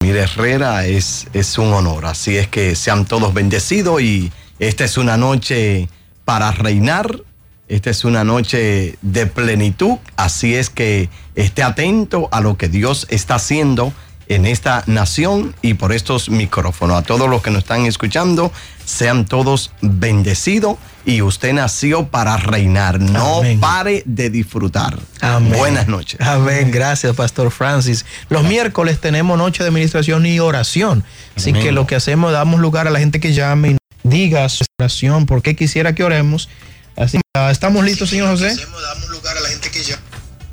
Amir 0.00 0.16
Herrera 0.16 0.86
es, 0.86 1.26
es 1.32 1.58
un 1.58 1.72
honor. 1.72 2.06
Así 2.06 2.36
es 2.36 2.48
que 2.48 2.74
sean 2.74 3.04
todos 3.04 3.34
bendecidos 3.34 4.00
y 4.00 4.32
esta 4.58 4.84
es 4.84 4.96
una 4.96 5.16
noche 5.16 5.88
para 6.24 6.50
reinar. 6.52 7.22
Esta 7.68 7.90
es 7.90 8.04
una 8.04 8.22
noche 8.22 8.96
de 9.02 9.26
plenitud, 9.26 9.98
así 10.14 10.54
es 10.54 10.70
que 10.70 11.08
esté 11.34 11.64
atento 11.64 12.28
a 12.30 12.40
lo 12.40 12.56
que 12.56 12.68
Dios 12.68 13.08
está 13.10 13.34
haciendo 13.34 13.92
en 14.28 14.46
esta 14.46 14.82
nación 14.86 15.54
y 15.62 15.74
por 15.74 15.92
estos 15.92 16.28
micrófonos. 16.28 16.98
A 16.98 17.02
todos 17.02 17.28
los 17.28 17.42
que 17.42 17.50
nos 17.50 17.60
están 17.60 17.86
escuchando, 17.86 18.52
sean 18.84 19.26
todos 19.26 19.72
bendecidos 19.80 20.76
y 21.04 21.22
usted 21.22 21.52
nació 21.52 22.08
para 22.08 22.36
reinar. 22.36 23.00
No 23.00 23.38
Amén. 23.38 23.60
pare 23.60 24.02
de 24.06 24.30
disfrutar. 24.30 24.98
Amén. 25.20 25.52
Buenas 25.56 25.88
noches. 25.88 26.20
Amén. 26.20 26.70
Gracias, 26.70 27.14
Pastor 27.14 27.50
Francis. 27.50 28.04
Los 28.28 28.44
miércoles 28.44 29.00
tenemos 29.00 29.38
noche 29.38 29.62
de 29.62 29.68
administración 29.68 30.26
y 30.26 30.40
oración. 30.40 31.04
Así 31.36 31.50
Amén. 31.50 31.62
que 31.62 31.72
lo 31.72 31.86
que 31.86 31.94
hacemos, 31.94 32.32
damos 32.32 32.60
lugar 32.60 32.88
a 32.88 32.90
la 32.90 32.98
gente 32.98 33.20
que 33.20 33.32
llame 33.32 33.70
y 33.70 33.76
diga 34.02 34.48
su 34.48 34.64
oración, 34.80 35.26
por 35.26 35.42
qué 35.42 35.56
quisiera 35.56 35.94
que 35.94 36.04
oremos. 36.04 36.48
Así 36.96 37.20
ah, 37.36 37.50
¿Estamos 37.50 37.84
listos, 37.84 38.10
señor 38.10 38.30
José? 38.30 38.56
Damos 38.56 39.10
lugar 39.10 39.36
a 39.36 39.40
la 39.40 39.48
gente 39.48 39.70
que 39.70 39.82
llama. 39.82 40.02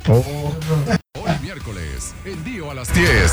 Hoy 0.06 0.22
miércoles, 1.40 2.12
Dio 2.44 2.70
a 2.70 2.74
las 2.74 2.92
10. 2.92 3.32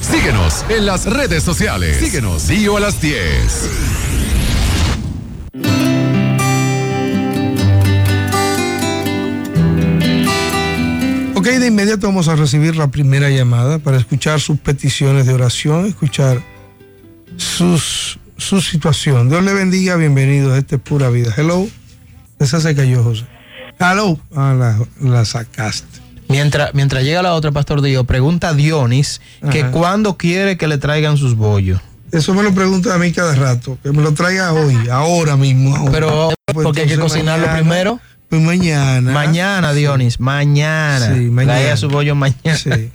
Síguenos 0.00 0.64
en 0.70 0.86
las 0.86 1.04
redes 1.04 1.42
sociales. 1.42 1.98
Síguenos, 1.98 2.48
Dio 2.48 2.78
a 2.78 2.80
las 2.80 2.98
10. 3.02 3.68
Ok, 11.34 11.44
de 11.44 11.66
inmediato 11.66 12.06
vamos 12.06 12.28
a 12.28 12.36
recibir 12.36 12.76
la 12.76 12.88
primera 12.88 13.28
llamada 13.28 13.80
para 13.80 13.98
escuchar 13.98 14.40
sus 14.40 14.58
peticiones 14.58 15.26
de 15.26 15.34
oración, 15.34 15.84
escuchar 15.84 16.42
sus, 17.38 18.18
su 18.36 18.60
situación. 18.60 19.28
Dios 19.30 19.42
le 19.42 19.52
bendiga, 19.54 19.96
bienvenido 19.96 20.52
a 20.54 20.58
este 20.58 20.78
Pura 20.78 21.08
Vida. 21.08 21.32
Hello. 21.36 21.66
Esa 22.38 22.60
se 22.60 22.74
cayó, 22.74 23.02
José. 23.02 23.24
Hello. 23.78 24.18
Ah, 24.34 24.54
la, 24.58 24.78
la 25.00 25.24
sacaste. 25.24 26.00
Mientras, 26.28 26.74
mientras 26.74 27.04
llega 27.04 27.22
la 27.22 27.32
otra, 27.34 27.52
Pastor 27.52 27.80
Dio, 27.80 28.04
pregunta 28.04 28.50
a 28.50 28.54
Dionis 28.54 29.20
que 29.50 29.64
cuándo 29.70 30.18
quiere 30.18 30.58
que 30.58 30.68
le 30.68 30.76
traigan 30.78 31.16
sus 31.16 31.34
bollos. 31.36 31.80
Eso 32.12 32.34
me 32.34 32.42
lo 32.42 32.52
pregunta 32.54 32.94
a 32.94 32.98
mí 32.98 33.12
cada 33.12 33.34
rato, 33.34 33.78
que 33.82 33.92
me 33.92 34.02
lo 34.02 34.12
traiga 34.12 34.52
hoy, 34.52 34.76
ahora 34.90 35.36
mismo. 35.36 35.74
ahora. 35.76 35.92
Pero, 35.92 36.28
Pues 36.52 36.64
porque 36.64 36.82
hay 36.82 36.88
que 36.88 36.98
cocinarlo 36.98 37.46
mañana- 37.46 37.60
primero. 37.60 38.00
Pues 38.28 38.42
mañana. 38.42 39.10
Mañana, 39.12 39.72
Dionis, 39.72 40.20
mañana. 40.20 41.14
Sí, 41.14 41.20
mañana. 41.30 41.54
Traiga 41.60 41.76
su 41.78 41.88
bollo 41.88 42.14
mañana. 42.14 42.56
Sí. 42.56 42.90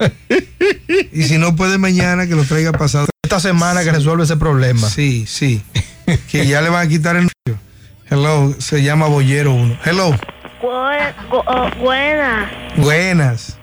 Y 1.11 1.23
si 1.23 1.39
no 1.39 1.55
puede 1.55 1.79
mañana, 1.79 2.27
que 2.27 2.35
lo 2.35 2.43
traiga 2.43 2.71
pasado. 2.71 3.07
Esta 3.35 3.49
semana 3.49 3.83
que 3.83 3.91
resuelve 3.91 4.25
ese 4.25 4.37
problema. 4.37 4.87
Sí, 4.87 5.25
sí. 5.25 5.59
Que 6.29 6.45
ya 6.45 6.61
le 6.61 6.69
van 6.69 6.85
a 6.85 6.87
quitar 6.87 7.15
el 7.15 7.23
novio. 7.23 7.59
Hello, 8.07 8.53
se 8.59 8.83
llama 8.83 9.07
Bollero 9.07 9.53
uno. 9.55 9.75
Hello, 9.83 10.11
Bu- 10.61 10.69
bu- 11.31 11.43
oh, 11.47 11.69
buena, 11.81 12.47
buenas. 12.77 13.57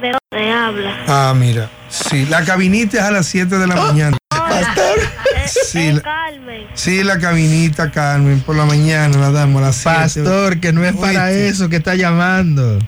¿de 0.00 0.12
dónde 0.32 0.50
habla? 0.50 0.96
Ah, 1.06 1.34
mira. 1.36 1.68
Sí, 1.90 2.24
la 2.24 2.42
cabinita 2.46 2.96
es 2.96 3.02
a 3.02 3.10
las 3.10 3.26
7 3.26 3.58
de 3.58 3.66
la 3.66 3.76
mañana. 3.76 4.16
Pastor. 4.30 4.98
Sí, 5.46 5.92
la- 5.92 6.00
Carmen. 6.00 6.66
Sí, 6.72 7.04
la 7.04 7.18
cabinita, 7.18 7.90
Carmen, 7.90 8.40
por 8.40 8.56
la 8.56 8.64
mañana 8.64 9.18
la 9.18 9.30
damos 9.30 9.60
a 9.62 9.66
las 9.66 9.76
7. 9.76 9.98
Pastor, 10.00 10.58
que 10.60 10.72
no 10.72 10.82
es 10.86 10.94
para 10.96 11.26
Oíste. 11.26 11.48
eso 11.48 11.68
que 11.68 11.76
está 11.76 11.96
llamando. 11.96 12.78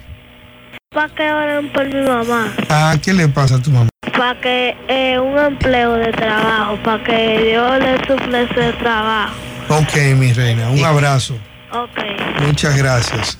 Para 0.93 1.09
que 1.15 1.31
oren 1.31 1.71
por 1.71 1.87
mi 1.87 2.01
mamá. 2.01 2.53
Ah, 2.69 2.95
¿qué 3.01 3.13
le 3.13 3.27
pasa 3.27 3.55
a 3.55 3.61
tu 3.61 3.71
mamá? 3.71 3.89
Para 4.15 4.39
que 4.39 4.75
eh, 4.87 5.17
un 5.19 5.37
empleo 5.37 5.93
de 5.95 6.11
trabajo. 6.11 6.77
Para 6.83 7.03
que 7.03 7.39
Dios 7.49 7.79
le 7.79 7.97
suple 8.05 8.43
ese 8.43 8.73
trabajo. 8.73 9.33
Ok, 9.69 9.95
mi 10.17 10.31
reina, 10.33 10.69
un 10.69 10.83
abrazo. 10.83 11.35
Ok. 11.71 12.45
Muchas 12.45 12.77
gracias. 12.77 13.37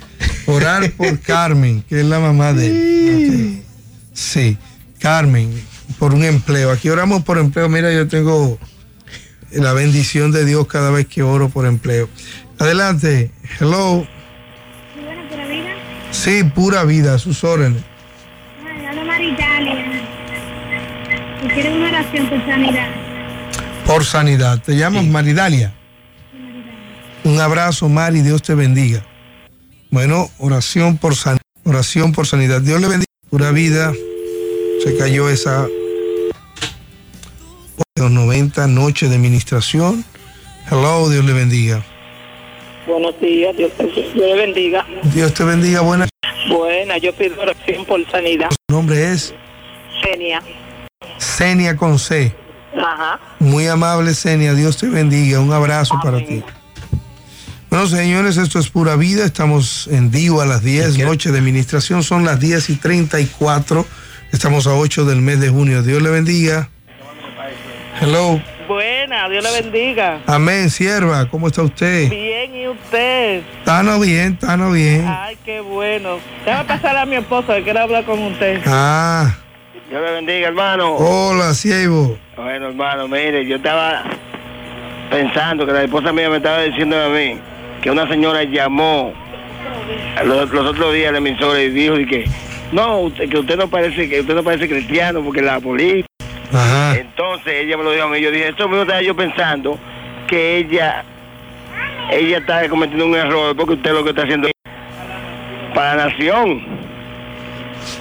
Orar 0.47 0.89
por 0.93 1.19
Carmen, 1.21 1.83
que 1.87 1.99
es 1.99 2.05
la 2.05 2.19
mamá 2.19 2.53
de 2.53 2.67
él. 2.67 3.59
Ok. 3.59 3.65
Sí, 4.13 4.57
Carmen, 4.99 5.53
por 5.99 6.13
un 6.13 6.23
empleo. 6.23 6.71
Aquí 6.71 6.89
oramos 6.89 7.23
por 7.23 7.37
empleo. 7.37 7.69
Mira, 7.69 7.93
yo 7.93 8.07
tengo 8.07 8.57
la 9.51 9.73
bendición 9.73 10.31
de 10.31 10.45
Dios 10.45 10.65
cada 10.67 10.89
vez 10.89 11.05
que 11.07 11.21
oro 11.21 11.49
por 11.49 11.67
empleo. 11.67 12.09
Adelante. 12.57 13.31
Hello. 13.59 14.07
Sí, 16.13 16.43
pura 16.43 16.83
vida, 16.85 17.17
sus 17.17 17.43
órdenes. 17.43 17.81
Hola 18.61 19.03
Maritalia. 19.03 20.05
Si 21.41 21.47
quieren 21.49 21.73
una 21.73 21.89
oración 21.89 22.29
por 22.29 22.45
sanidad. 22.45 22.87
Por 23.85 24.05
sanidad. 24.05 24.61
Te 24.61 24.77
llamas 24.77 25.05
Maridalia. 25.05 25.73
Un 27.23 27.41
abrazo, 27.41 27.89
Mari. 27.89 28.21
Dios 28.21 28.43
te 28.43 28.53
bendiga. 28.53 29.03
Bueno, 29.89 30.29
oración 30.37 30.97
por 30.97 31.15
sanidad. 31.15 31.41
Oración 31.65 32.11
por 32.11 32.27
sanidad. 32.27 32.61
Dios 32.61 32.79
le 32.79 32.87
bendiga. 32.87 33.11
Pura 33.29 33.51
vida. 33.51 33.91
Se 34.83 34.95
cayó 34.95 35.29
esa. 35.29 35.67
Los 37.95 38.11
90 38.11 38.67
noche 38.67 39.09
de 39.09 39.15
administración. 39.15 40.05
Hello, 40.69 41.09
Dios 41.09 41.25
le 41.25 41.33
bendiga. 41.33 41.83
Buenos 42.87 43.19
días, 43.21 43.55
Dios, 43.55 43.71
te- 43.77 43.85
Dios 43.85 44.13
le 44.15 44.35
bendiga. 44.35 44.85
Dios 45.13 45.33
te 45.33 45.43
bendiga. 45.43 45.81
Buena. 45.81 46.07
Buena, 46.49 46.97
yo 46.97 47.13
pido 47.13 47.39
oración 47.41 47.85
por 47.85 48.05
sanidad. 48.11 48.49
Su 48.49 48.75
nombre 48.75 49.11
es 49.11 49.33
Genia. 50.03 50.41
Senia 51.17 51.77
con 51.77 51.97
C. 51.99 52.35
Ajá. 52.77 53.19
Muy 53.39 53.67
amable, 53.67 54.13
Senia. 54.13 54.53
Dios 54.53 54.77
te 54.77 54.87
bendiga. 54.87 55.39
Un 55.39 55.53
abrazo 55.53 55.95
para 56.03 56.17
ti. 56.17 56.43
Bueno, 57.69 57.87
señores, 57.87 58.37
esto 58.37 58.59
es 58.59 58.69
pura 58.69 58.95
vida. 58.97 59.25
Estamos 59.25 59.87
en 59.87 60.11
Dio 60.11 60.41
a 60.41 60.45
las 60.45 60.61
10, 60.63 60.97
noche 60.99 61.31
de 61.31 61.39
administración. 61.39 62.03
Son 62.03 62.25
las 62.25 62.39
10 62.39 62.69
y 62.69 62.75
34. 62.75 63.85
Estamos 64.31 64.67
a 64.67 64.73
8 64.73 65.05
del 65.05 65.21
mes 65.21 65.39
de 65.39 65.49
junio. 65.49 65.81
Dios 65.83 66.01
le 66.01 66.09
bendiga. 66.09 66.69
Hello. 68.01 68.41
Buena, 68.67 69.27
Dios 69.29 69.43
le 69.43 69.61
bendiga. 69.61 70.19
Amén, 70.25 70.69
sierva. 70.69 71.27
¿Cómo 71.29 71.47
está 71.47 71.61
usted? 71.63 72.09
Bien, 72.09 72.55
¿y 72.55 72.67
usted? 72.67 73.41
Tano 73.65 73.99
bien, 73.99 74.37
Tano 74.37 74.71
bien. 74.71 75.05
Ay, 75.07 75.37
qué 75.43 75.59
bueno. 75.61 76.17
Déjame 76.45 76.65
pasar 76.65 76.95
a 76.97 77.05
mi 77.05 77.15
esposo 77.15 77.53
que 77.53 77.63
quiero 77.63 77.81
hablar 77.81 78.05
con 78.05 78.19
usted. 78.23 78.61
Ah, 78.65 79.35
Dios 79.89 80.01
le 80.01 80.11
bendiga, 80.11 80.47
hermano. 80.47 80.95
hola, 80.95 81.53
siervo. 81.53 82.17
Bueno, 82.35 82.67
hermano, 82.67 83.07
mire, 83.07 83.45
yo 83.45 83.57
estaba 83.57 84.03
pensando 85.09 85.65
que 85.65 85.73
la 85.73 85.83
esposa 85.83 86.11
mía 86.13 86.29
me 86.29 86.37
estaba 86.37 86.61
diciendo 86.61 86.99
a 86.99 87.09
mí 87.09 87.37
que 87.81 87.91
una 87.91 88.07
señora 88.07 88.43
llamó 88.43 89.13
los, 90.25 90.49
los 90.51 90.65
otros 90.67 90.93
días 90.93 91.09
a 91.09 91.11
la 91.11 91.17
emisora 91.17 91.61
y 91.61 91.69
dijo 91.69 91.99
y 91.99 92.05
que 92.05 92.25
no, 92.71 93.01
usted, 93.01 93.29
que 93.29 93.37
usted 93.37 93.57
no 93.57 93.67
parece 93.67 94.09
que 94.09 94.21
usted 94.21 94.33
no 94.33 94.43
parece 94.43 94.67
cristiano 94.67 95.21
porque 95.21 95.41
la 95.41 95.59
política. 95.59 96.07
Ajá. 96.51 96.95
Entonces 97.23 97.53
ella 97.61 97.77
me 97.77 97.83
lo 97.85 97.91
dijo 97.91 98.03
a 98.03 98.09
mí, 98.09 98.19
yo 98.19 98.31
dije, 98.31 98.49
esto 98.49 98.67
mismo 98.67 98.81
estaba 98.81 99.01
yo 99.01 99.15
pensando 99.15 99.79
que 100.27 100.57
ella 100.57 101.05
ella 102.11 102.39
está 102.39 102.67
cometiendo 102.67 103.05
un 103.05 103.15
error 103.15 103.55
porque 103.55 103.75
usted 103.75 103.93
lo 103.93 104.03
que 104.03 104.09
está 104.09 104.23
haciendo 104.23 104.47
es 104.47 104.53
para 105.73 105.95
la 105.95 106.09
nación. 106.09 106.65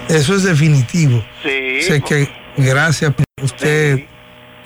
Eso 0.08 0.34
es 0.34 0.42
definitivo. 0.42 1.22
Sí. 1.44 1.82
Sé 1.82 2.00
que 2.00 2.28
gracias. 2.56 3.12
Usted 3.40 4.06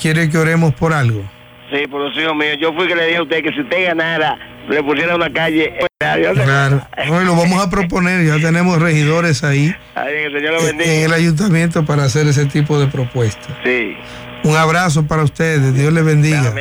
quiere 0.01 0.31
que 0.31 0.39
oremos 0.39 0.73
por 0.75 0.95
algo. 0.95 1.23
Sí, 1.71 1.87
por 1.87 2.01
los 2.01 2.17
hijos 2.17 2.35
míos. 2.35 2.57
Yo 2.59 2.73
fui 2.73 2.87
que 2.89 2.97
le 2.97 3.07
dije 3.07 3.19
a 3.19 3.23
usted 3.25 3.43
que 3.43 3.53
si 3.53 3.61
usted 3.61 3.89
ganara, 3.89 4.39
le 4.71 4.83
pusiera 4.83 5.17
una 5.17 5.31
calle. 5.31 5.75
Claro. 5.99 6.81
Hoy 7.11 7.25
lo 7.27 7.37
vamos 7.37 7.63
a 7.63 7.69
proponer. 7.69 8.25
Ya 8.25 8.39
tenemos 8.39 8.81
regidores 8.81 9.45
ahí 9.45 9.75
Ay, 9.95 10.13
que 10.13 10.25
el 10.27 10.33
Señor 10.33 10.53
lo 10.55 10.69
en 10.69 10.81
el 10.81 11.13
ayuntamiento 11.13 11.85
para 11.85 12.05
hacer 12.05 12.27
ese 12.27 12.47
tipo 12.47 12.81
de 12.81 12.87
propuestas. 12.87 13.55
Sí. 13.63 13.97
Un 14.45 14.57
abrazo 14.57 15.07
para 15.07 15.23
ustedes. 15.23 15.75
Dios 15.75 15.93
les 15.93 16.05
bendiga. 16.05 16.55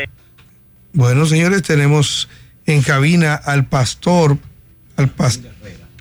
Bueno, 0.93 1.25
señores, 1.25 1.61
tenemos 1.61 2.29
en 2.65 2.81
cabina 2.81 3.35
al 3.35 3.65
pastor, 3.65 4.37
al 4.97 5.09
pastor 5.09 5.51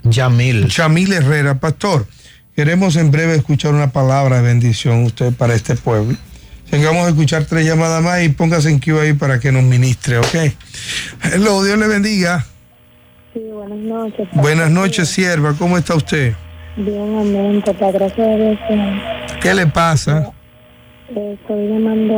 Yamil. 0.05 0.69
Chamil 0.69 1.13
Herrera. 1.13 1.59
Pastor, 1.59 2.07
queremos 2.55 2.97
en 2.97 3.11
breve 3.11 3.35
escuchar 3.35 3.75
una 3.75 3.91
palabra 3.91 4.37
de 4.37 4.43
bendición 4.43 5.05
usted 5.05 5.33
para 5.33 5.55
este 5.55 5.75
pueblo. 5.77 6.17
Tengamos 6.71 7.07
a 7.07 7.09
escuchar 7.11 7.45
tres 7.45 7.67
llamadas 7.67 8.03
más 8.03 8.23
y 8.23 8.31
póngase 8.31 8.71
en 8.71 8.81
queue 8.81 9.01
ahí 9.01 9.13
para 9.13 9.39
que 9.39 9.53
nos 9.53 9.63
ministre, 9.63 10.19
¿ok? 10.19 10.35
Hello, 11.23 11.63
Dios 11.63 11.79
le 11.79 11.87
bendiga. 11.87 12.47
Sí, 13.33 13.41
buenas 13.53 13.79
noches. 13.79 14.29
Buenas 14.33 14.71
noches, 14.71 15.09
sierva. 15.09 15.55
¿Cómo 15.55 15.77
está 15.77 15.95
usted? 15.95 16.35
Bien, 16.77 17.19
amén. 17.19 17.63
Papá, 17.65 17.91
gracias 17.93 18.27
a 18.27 18.37
Dios. 18.37 18.59
¿Qué 19.41 19.55
le 19.55 19.67
pasa? 19.67 20.31
Estoy 21.17 21.69
llamando, 21.69 22.15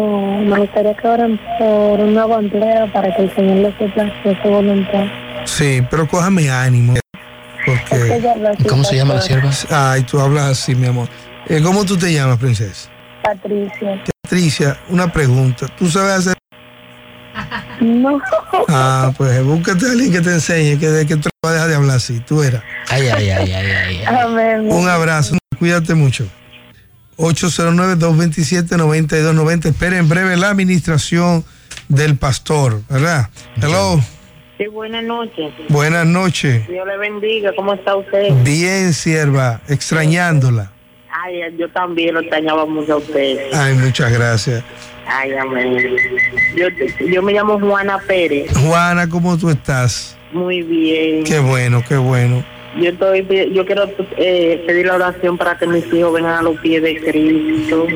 me 0.47 0.59
gustaría 0.59 0.95
que 0.97 1.07
oren 1.07 1.39
por 1.59 2.01
un 2.01 2.15
nuevo 2.15 2.39
empleo 2.39 2.91
para 2.95 3.15
que 3.15 3.25
el 3.25 3.35
Señor 3.35 3.57
le 3.57 3.71
supla 3.77 4.05
de 4.25 4.43
su 4.43 4.49
voluntad. 4.49 5.05
Sí, 5.45 5.83
pero 5.91 6.09
cójame 6.09 6.49
ánimo. 6.51 6.95
Es 6.95 7.03
que 7.91 7.99
Porque, 7.99 8.69
¿Cómo 8.69 8.85
se 8.85 8.97
llama 8.97 9.15
la 9.15 9.21
sierva? 9.21 9.51
ay, 9.71 10.03
tú 10.05 10.19
hablas 10.19 10.45
así, 10.45 10.75
mi 10.75 10.87
amor. 10.87 11.09
Eh, 11.47 11.61
¿Cómo 11.63 11.85
tú 11.85 11.99
te 11.99 12.11
llamas, 12.11 12.39
princesa? 12.39 12.89
Patricia. 13.23 14.03
Patricia, 14.23 14.79
una 14.89 15.13
pregunta. 15.13 15.67
¿Tú 15.77 15.91
sabes 15.91 16.13
hacer? 16.13 16.37
No. 17.81 18.19
Ah, 18.69 19.13
pues 19.15 19.45
búscate 19.45 19.87
a 19.87 19.91
alguien 19.91 20.11
que 20.11 20.21
te 20.23 20.31
enseñe 20.31 20.79
que 20.79 20.89
de 20.89 21.07
que 21.07 21.17
tú 21.17 21.29
vas 21.43 21.53
a 21.53 21.55
dejar 21.55 21.69
de 21.69 21.75
hablar 21.77 21.97
así. 21.97 22.21
Tú 22.21 22.43
eras. 22.43 22.63
Ay, 22.89 23.09
ay, 23.09 23.29
ay, 23.29 23.53
ay, 23.53 23.71
ay. 23.71 24.05
ay. 24.07 24.17
Amén. 24.23 24.73
Un 24.73 24.89
abrazo, 24.89 25.37
cuídate 25.59 25.95
mucho. 25.95 26.27
809-227-9290. 27.17 29.67
Espera 29.67 29.99
en 29.99 30.09
breve 30.09 30.37
la 30.37 30.51
administración 30.51 31.45
del 31.89 32.17
pastor, 32.17 32.81
¿verdad? 32.89 33.29
Hello, 33.61 34.01
Sí, 34.59 34.67
buenas 34.69 35.05
noches. 35.05 35.53
buenas 35.69 36.07
noches. 36.07 36.67
Dios 36.67 36.87
le 36.87 36.97
bendiga. 36.97 37.53
¿Cómo 37.55 37.75
está 37.75 37.95
usted? 37.95 38.33
Bien, 38.43 38.95
sierva, 38.95 39.61
extrañándola. 39.69 40.73
Ay, 41.25 41.41
yo 41.59 41.71
también 41.73 42.15
lo 42.15 42.21
extrañaba 42.21 42.65
mucho 42.65 42.95
a 42.95 42.97
usted. 42.97 43.37
Ay, 43.53 43.75
muchas 43.75 44.11
gracias. 44.11 44.65
Ay, 45.07 45.33
amén. 45.35 45.77
Yo, 46.57 46.69
yo 47.07 47.23
me 47.23 47.35
llamo 47.35 47.61
Juana 47.61 47.99
Pérez. 47.99 48.51
Juana, 48.57 49.07
¿cómo 49.11 49.37
tú 49.37 49.51
estás? 49.51 50.17
Muy 50.33 50.63
bien. 50.63 51.23
Qué 51.25 51.39
bueno, 51.39 51.85
qué 51.87 51.99
bueno. 51.99 52.43
Yo 52.81 52.91
estoy, 52.91 53.27
yo 53.55 53.65
quiero 53.65 53.91
eh, 54.19 54.63
pedir 54.67 54.87
la 54.87 54.95
oración 54.95 55.39
para 55.39 55.57
que 55.59 55.67
mis 55.67 55.85
hijos 55.93 56.13
vengan 56.13 56.39
a 56.39 56.43
los 56.43 56.59
pies 56.61 56.83
de 56.83 56.97
Cristo. 57.01 57.87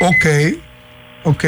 Ok, 0.00 0.56
ok. 1.24 1.44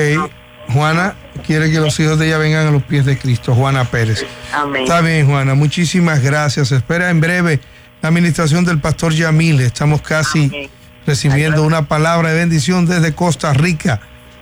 Juana 0.68 1.14
quiere 1.46 1.70
que 1.70 1.80
los 1.80 1.98
hijos 2.00 2.18
de 2.18 2.26
ella 2.26 2.38
vengan 2.38 2.66
a 2.66 2.70
los 2.70 2.82
pies 2.82 3.04
de 3.04 3.18
Cristo. 3.18 3.54
Juana 3.54 3.84
Pérez. 3.84 4.24
Amén. 4.52 4.82
Está 4.82 5.00
bien, 5.00 5.26
Juana. 5.26 5.54
Muchísimas 5.54 6.22
gracias. 6.22 6.72
Espera 6.72 7.10
en 7.10 7.20
breve 7.20 7.60
la 8.00 8.08
administración 8.08 8.64
del 8.64 8.80
pastor 8.80 9.12
Yamil. 9.12 9.60
Estamos 9.60 10.02
casi 10.02 10.46
Amén. 10.46 10.70
recibiendo 11.06 11.62
una 11.62 11.88
palabra 11.88 12.30
de 12.30 12.36
bendición 12.36 12.86
desde 12.86 13.14
Costa 13.14 13.52
Rica. 13.52 14.00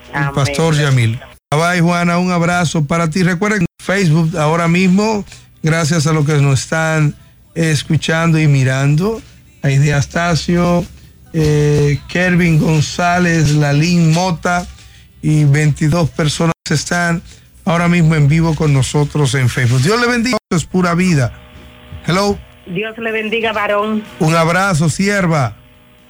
El 0.09 0.17
Amén. 0.17 0.35
pastor 0.35 0.75
Yamil. 0.75 1.19
Bye, 1.49 1.81
Juana. 1.81 2.17
Un 2.17 2.31
abrazo 2.31 2.85
para 2.85 3.09
ti. 3.09 3.23
Recuerden 3.23 3.65
Facebook 3.81 4.37
ahora 4.37 4.67
mismo, 4.67 5.25
gracias 5.63 6.07
a 6.07 6.13
lo 6.13 6.23
que 6.23 6.33
nos 6.33 6.61
están 6.61 7.15
escuchando 7.55 8.39
y 8.39 8.47
mirando. 8.47 9.21
Aide 9.63 9.93
Astacio, 9.93 10.85
eh, 11.33 11.99
Kervin 12.07 12.59
González, 12.59 13.51
Lalín 13.51 14.11
Mota 14.11 14.65
y 15.21 15.43
22 15.43 16.09
personas 16.09 16.53
están 16.69 17.21
ahora 17.65 17.87
mismo 17.87 18.15
en 18.15 18.27
vivo 18.27 18.55
con 18.55 18.73
nosotros 18.73 19.35
en 19.35 19.49
Facebook. 19.49 19.81
Dios 19.81 19.99
le 19.99 20.07
bendiga. 20.07 20.37
Es 20.49 20.65
pura 20.65 20.95
vida. 20.95 21.33
Hello. 22.05 22.37
Dios 22.67 22.97
le 22.97 23.11
bendiga, 23.11 23.53
varón. 23.53 24.03
Un 24.19 24.35
abrazo, 24.35 24.89
sierva. 24.89 25.55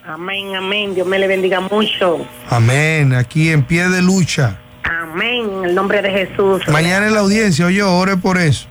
Amén, 0.06 0.56
amén. 0.56 0.96
Dios 0.96 1.08
me 1.08 1.20
le 1.20 1.28
bendiga 1.28 1.60
mucho. 1.60 2.26
Amén. 2.50 3.14
Aquí 3.14 3.50
en 3.50 3.64
pie 3.64 3.90
de 3.90 4.02
lucha. 4.02 4.60
Amén. 4.84 5.50
En 5.60 5.66
el 5.66 5.76
nombre 5.76 6.02
de 6.02 6.10
Jesús. 6.10 6.68
Mañana 6.68 7.08
en 7.08 7.14
la 7.14 7.20
audiencia, 7.20 7.66
oye, 7.66 7.84
ore 7.84 8.18
por 8.18 8.38
eso. 8.38 8.68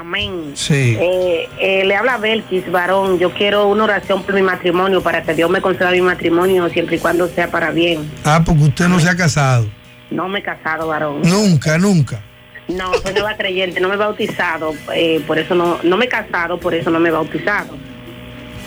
Amén. 0.00 0.52
Sí. 0.54 0.96
Eh, 0.98 1.48
eh, 1.58 1.84
le 1.84 1.94
habla 1.94 2.16
Belkis, 2.16 2.70
varón. 2.70 3.18
Yo 3.18 3.32
quiero 3.32 3.66
una 3.68 3.84
oración 3.84 4.22
por 4.22 4.34
mi 4.34 4.42
matrimonio, 4.42 5.02
para 5.02 5.22
que 5.22 5.34
Dios 5.34 5.50
me 5.50 5.60
conceda 5.60 5.90
mi 5.90 6.00
matrimonio 6.00 6.68
siempre 6.70 6.96
y 6.96 6.98
cuando 6.98 7.28
sea 7.28 7.50
para 7.50 7.70
bien. 7.70 8.10
Ah, 8.24 8.42
porque 8.44 8.62
usted 8.62 8.88
no 8.88 8.98
se 9.00 9.08
ha 9.08 9.16
casado. 9.16 9.68
No 10.10 10.28
me 10.28 10.40
he 10.40 10.42
casado, 10.42 10.88
varón. 10.88 11.22
Nunca, 11.22 11.78
nunca. 11.78 12.22
No, 12.68 12.92
soy 12.94 13.12
nueva 13.12 13.36
creyente, 13.36 13.80
no 13.80 13.88
me 13.88 13.94
he 13.94 13.98
bautizado, 13.98 14.72
eh, 14.94 15.20
por 15.26 15.38
eso 15.38 15.54
no, 15.54 15.78
no 15.82 15.96
me 15.96 16.04
he 16.04 16.08
casado, 16.08 16.60
por 16.60 16.74
eso 16.74 16.90
no 16.90 17.00
me 17.00 17.08
he 17.08 17.12
bautizado. 17.12 17.76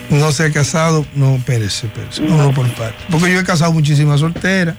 No 0.10 0.32
se 0.32 0.46
ha 0.46 0.52
casado. 0.52 1.06
No, 1.16 1.36
espérese, 1.36 1.88
espérese. 1.88 2.22
No, 2.22 2.38
no, 2.38 2.54
por 2.54 2.68
parte. 2.74 3.04
Porque 3.10 3.34
yo 3.34 3.40
he 3.40 3.44
casado 3.44 3.72
muchísimas 3.74 4.20
solteras. 4.20 4.76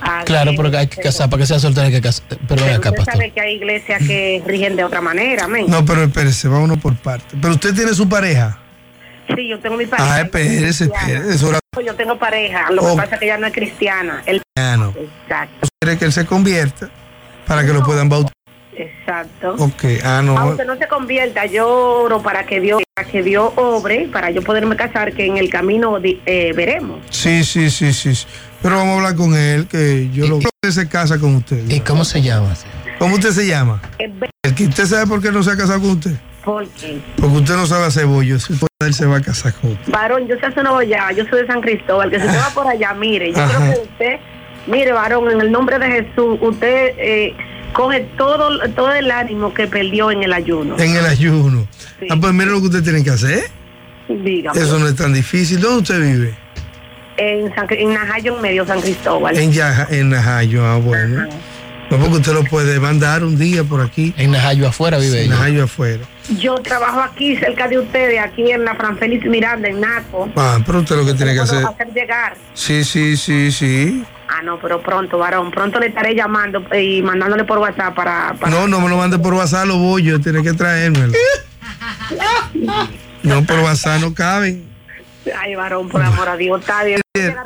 Ah, 0.00 0.22
Claro, 0.24 0.52
pero 0.56 0.76
hay 0.76 0.86
que 0.86 1.00
casar, 1.00 1.30
para 1.30 1.40
que 1.42 1.46
sea 1.46 1.58
soltera 1.58 1.86
hay 1.86 1.92
que 1.92 2.00
casar. 2.00 2.24
Pero 2.28 2.38
ven 2.38 2.48
Pero 2.48 2.76
acá, 2.76 2.88
usted 2.90 2.96
pastor. 3.04 3.14
sabe 3.14 3.30
que 3.30 3.40
hay 3.40 3.54
iglesias 3.54 4.02
que 4.06 4.42
rigen 4.46 4.76
de 4.76 4.84
otra 4.84 5.00
manera, 5.00 5.44
amén. 5.44 5.66
No, 5.68 5.84
pero 5.84 6.02
espérese, 6.04 6.48
vámonos 6.48 6.78
por 6.78 6.94
parte. 6.96 7.36
Pero 7.40 7.54
usted 7.54 7.74
tiene 7.74 7.94
su 7.94 8.08
pareja. 8.08 8.58
Sí, 9.34 9.48
yo 9.48 9.58
tengo 9.60 9.76
mi 9.76 9.86
pareja. 9.86 10.14
Ah, 10.14 10.20
espérese, 10.20 10.84
espérese. 10.84 11.46
Yo 11.84 11.94
tengo 11.96 12.18
pareja, 12.18 12.70
lo 12.70 12.82
que 12.82 12.88
Oh. 12.88 12.96
pasa 12.96 13.14
es 13.14 13.18
que 13.20 13.24
ella 13.26 13.38
no 13.38 13.46
es 13.46 13.52
cristiana. 13.52 14.22
Él, 14.26 14.42
no. 14.56 14.94
exacto, 15.24 15.68
Quiere 15.80 15.98
que 15.98 16.04
él 16.04 16.12
se 16.12 16.24
convierta 16.26 16.90
para 17.46 17.64
que 17.64 17.72
lo 17.72 17.82
puedan 17.82 18.08
bautizar. 18.08 18.33
Exacto. 18.76 19.54
Ok, 19.58 19.84
ah, 20.04 20.22
no. 20.24 20.38
Aunque 20.38 20.64
no 20.64 20.76
se 20.76 20.86
convierta, 20.88 21.46
yo 21.46 21.68
oro 21.68 22.22
para 22.22 22.44
que 22.46 22.60
Dios, 22.60 22.82
para 22.94 23.08
que 23.08 23.22
Dios 23.22 23.52
obre, 23.56 24.08
para 24.12 24.30
yo 24.30 24.42
poderme 24.42 24.76
casar, 24.76 25.12
que 25.12 25.26
en 25.26 25.36
el 25.36 25.50
camino 25.50 25.98
eh, 26.02 26.52
veremos. 26.54 27.00
Sí, 27.10 27.44
sí, 27.44 27.70
sí, 27.70 27.92
sí. 27.92 28.26
Pero 28.62 28.76
vamos 28.76 28.94
a 28.94 28.96
hablar 28.96 29.16
con 29.16 29.34
él, 29.34 29.66
que 29.66 30.10
yo 30.10 30.26
lo. 30.26 30.36
Usted 30.36 30.70
se 30.70 30.88
casa 30.88 31.18
con 31.18 31.36
usted. 31.36 31.68
¿Y 31.68 31.80
cómo 31.80 32.04
se 32.04 32.22
llama? 32.22 32.54
¿Cómo 32.98 33.14
usted 33.16 33.30
se 33.30 33.46
llama? 33.46 33.82
El 33.98 34.54
que 34.54 34.66
usted 34.66 34.86
sabe 34.86 35.06
por 35.06 35.20
qué 35.20 35.30
no 35.30 35.42
se 35.42 35.50
ha 35.50 35.56
casado 35.56 35.80
con 35.80 35.90
usted. 35.90 36.16
Porque, 36.44 37.00
Porque 37.16 37.36
usted 37.36 37.56
no 37.56 37.66
sabe 37.66 37.86
hacer 37.86 38.06
bollos. 38.06 38.48
Él 38.80 38.92
se 38.94 39.06
va 39.06 39.16
a 39.16 39.20
casar 39.22 39.54
con 39.54 39.72
usted. 39.72 39.92
varón, 39.92 40.28
yo 40.28 40.36
soy 40.38 40.52
de 40.52 40.62
Nueva 40.62 41.12
yo 41.12 41.24
soy 41.30 41.42
de 41.42 41.46
San 41.46 41.62
Cristóbal, 41.62 42.10
que 42.10 42.20
si 42.20 42.26
usted 42.26 42.38
va 42.38 42.50
por 42.54 42.66
allá, 42.66 42.92
mire, 42.92 43.32
yo 43.32 43.42
Ajá. 43.42 43.56
creo 43.56 43.74
que 43.74 43.80
usted, 43.88 44.20
mire, 44.66 44.92
varón, 44.92 45.30
en 45.30 45.40
el 45.40 45.50
nombre 45.50 45.78
de 45.78 45.86
Jesús, 45.86 46.38
usted 46.40 46.94
eh, 46.98 47.34
coge 47.74 48.08
todo, 48.16 48.58
todo 48.70 48.92
el 48.92 49.10
ánimo 49.10 49.52
que 49.52 49.66
perdió 49.66 50.10
en 50.10 50.22
el 50.22 50.32
ayuno. 50.32 50.78
En 50.78 50.96
el 50.96 51.04
ayuno. 51.04 51.68
Sí. 52.00 52.06
Ah, 52.08 52.16
pues 52.18 52.32
mire 52.32 52.50
lo 52.50 52.60
que 52.60 52.68
usted 52.68 52.82
tiene 52.82 53.04
que 53.04 53.10
hacer. 53.10 53.50
Dígame. 54.08 54.58
Eso 54.58 54.78
no 54.78 54.88
es 54.88 54.96
tan 54.96 55.12
difícil. 55.12 55.60
¿Dónde 55.60 55.82
usted 55.82 56.00
vive? 56.00 56.34
En, 57.18 57.54
San, 57.54 57.66
en 57.70 57.92
Najayo, 57.92 58.36
en 58.36 58.42
medio 58.42 58.66
San 58.66 58.80
Cristóbal. 58.80 59.36
En 59.36 59.52
Yaja, 59.52 59.86
en 59.90 60.08
Najayo. 60.08 60.64
Ah, 60.64 60.78
bueno. 60.78 61.26
No, 61.90 61.98
porque 61.98 62.16
usted 62.16 62.32
lo 62.32 62.44
puede 62.44 62.80
mandar 62.80 63.22
un 63.22 63.36
día 63.36 63.62
por 63.62 63.82
aquí. 63.82 64.14
En 64.16 64.30
Najayo 64.30 64.66
afuera 64.66 64.98
vive 64.98 65.18
En 65.18 65.26
ella. 65.26 65.34
Najayo 65.34 65.64
afuera. 65.64 66.04
Yo 66.38 66.54
trabajo 66.56 67.00
aquí 67.00 67.36
cerca 67.36 67.68
de 67.68 67.78
ustedes, 67.78 68.18
aquí 68.20 68.50
en 68.50 68.64
la 68.64 68.74
Fran 68.74 68.96
Félix 68.98 69.26
Miranda, 69.26 69.68
en 69.68 69.80
Naco. 69.80 70.28
Ah, 70.36 70.58
pero 70.64 70.80
usted 70.80 70.96
lo 70.96 71.04
que 71.04 71.14
tiene 71.14 71.34
que 71.34 71.40
hacer. 71.40 71.64
hacer 71.64 71.92
llegar. 71.92 72.34
Sí, 72.54 72.82
sí, 72.82 73.16
sí, 73.16 73.52
sí. 73.52 74.04
Ah, 74.28 74.42
no, 74.42 74.58
pero 74.58 74.80
pronto, 74.82 75.18
varón. 75.18 75.50
Pronto 75.50 75.78
le 75.78 75.88
estaré 75.88 76.14
llamando 76.14 76.64
y 76.76 77.02
mandándole 77.02 77.44
por 77.44 77.58
WhatsApp 77.58 77.94
para. 77.94 78.34
para- 78.40 78.50
No, 78.50 78.66
no 78.66 78.80
me 78.80 78.88
lo 78.88 78.96
mande 78.96 79.18
por 79.18 79.34
WhatsApp, 79.34 79.66
lo 79.66 79.76
voy 79.78 80.02
yo, 80.02 80.20
tiene 80.20 80.42
que 80.42 80.52
traérmelo. 80.54 81.12
No, 83.22 83.42
por 83.44 83.58
WhatsApp 83.60 84.00
no 84.00 84.12
caben. 84.12 84.64
Ay, 85.38 85.54
varón, 85.54 85.88
por 85.88 86.02
amor 86.02 86.28
a 86.28 86.36
Dios, 86.36 86.60
está 86.60 86.84
bien. 86.84 87.00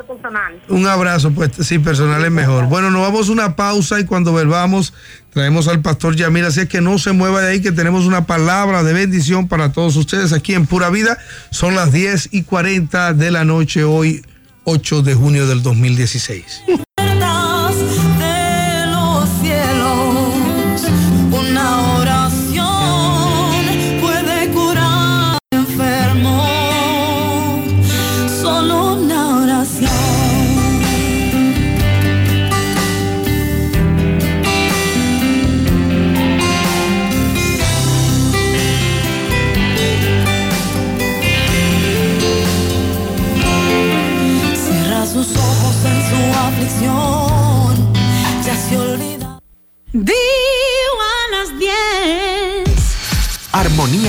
Personal. 0.07 0.59
Un 0.67 0.87
abrazo, 0.87 1.31
pues 1.31 1.51
sí, 1.61 1.77
personal 1.77 2.25
es 2.25 2.31
mejor. 2.31 2.65
Bueno, 2.65 2.89
nos 2.89 3.03
vamos 3.03 3.29
a 3.29 3.31
una 3.31 3.55
pausa 3.55 3.99
y 3.99 4.05
cuando 4.05 4.31
volvamos 4.31 4.95
traemos 5.29 5.67
al 5.67 5.81
pastor 5.81 6.15
Yamil, 6.15 6.45
así 6.45 6.61
es 6.61 6.67
que 6.67 6.81
no 6.81 6.97
se 6.97 7.11
mueva 7.11 7.41
de 7.41 7.51
ahí, 7.51 7.61
que 7.61 7.71
tenemos 7.71 8.07
una 8.07 8.25
palabra 8.25 8.81
de 8.81 8.93
bendición 8.93 9.47
para 9.47 9.71
todos 9.71 9.95
ustedes 9.95 10.33
aquí 10.33 10.55
en 10.55 10.65
Pura 10.65 10.89
Vida. 10.89 11.19
Son 11.51 11.75
las 11.75 11.91
10 11.91 12.29
y 12.31 12.43
40 12.43 13.13
de 13.13 13.29
la 13.29 13.45
noche, 13.45 13.83
hoy 13.83 14.25
8 14.63 15.03
de 15.03 15.13
junio 15.13 15.47
del 15.47 15.61
2016. 15.61 16.63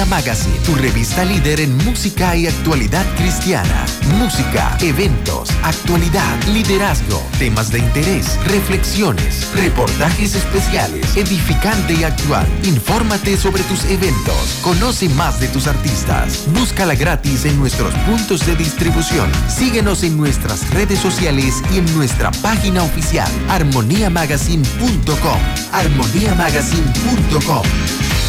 Magazine, 0.06 0.56
tu 0.64 0.74
revista 0.74 1.24
líder 1.24 1.60
en 1.60 1.76
música 1.78 2.36
y 2.36 2.46
actualidad 2.46 3.04
cristiana. 3.16 3.84
Música, 4.18 4.76
eventos, 4.80 5.50
actualidad, 5.62 6.42
liderazgo, 6.48 7.22
temas 7.38 7.70
de 7.70 7.80
interés, 7.80 8.38
reflexiones, 8.46 9.48
reportajes 9.54 10.34
especiales, 10.34 11.16
edificante 11.16 11.94
y 11.94 12.04
actual. 12.04 12.46
Infórmate 12.64 13.36
sobre 13.36 13.62
tus 13.64 13.84
eventos, 13.84 14.58
conoce 14.62 15.08
más 15.10 15.40
de 15.40 15.48
tus 15.48 15.66
artistas. 15.66 16.44
Búscala 16.54 16.94
gratis 16.94 17.44
en 17.44 17.58
nuestros 17.58 17.92
puntos 18.06 18.46
de 18.46 18.56
distribución. 18.56 19.30
Síguenos 19.48 20.02
en 20.02 20.16
nuestras 20.16 20.68
redes 20.70 20.98
sociales 20.98 21.62
y 21.72 21.78
en 21.78 21.96
nuestra 21.96 22.30
página 22.42 22.82
oficial 22.82 23.30
armoniamagazine.com. 23.48 25.40
armoniamagazine.com. 25.72 28.19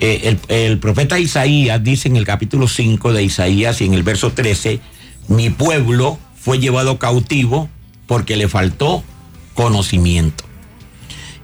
El, 0.00 0.38
el 0.48 0.78
profeta 0.78 1.18
Isaías 1.18 1.84
dice 1.84 2.08
en 2.08 2.16
el 2.16 2.24
capítulo 2.24 2.66
5 2.66 3.12
de 3.12 3.24
Isaías 3.24 3.82
y 3.82 3.84
en 3.84 3.92
el 3.92 4.04
verso 4.04 4.32
13, 4.32 4.80
mi 5.28 5.50
pueblo 5.50 6.18
fue 6.34 6.58
llevado 6.58 6.98
cautivo 6.98 7.68
porque 8.06 8.36
le 8.36 8.48
faltó 8.48 9.04
conocimiento. 9.52 10.44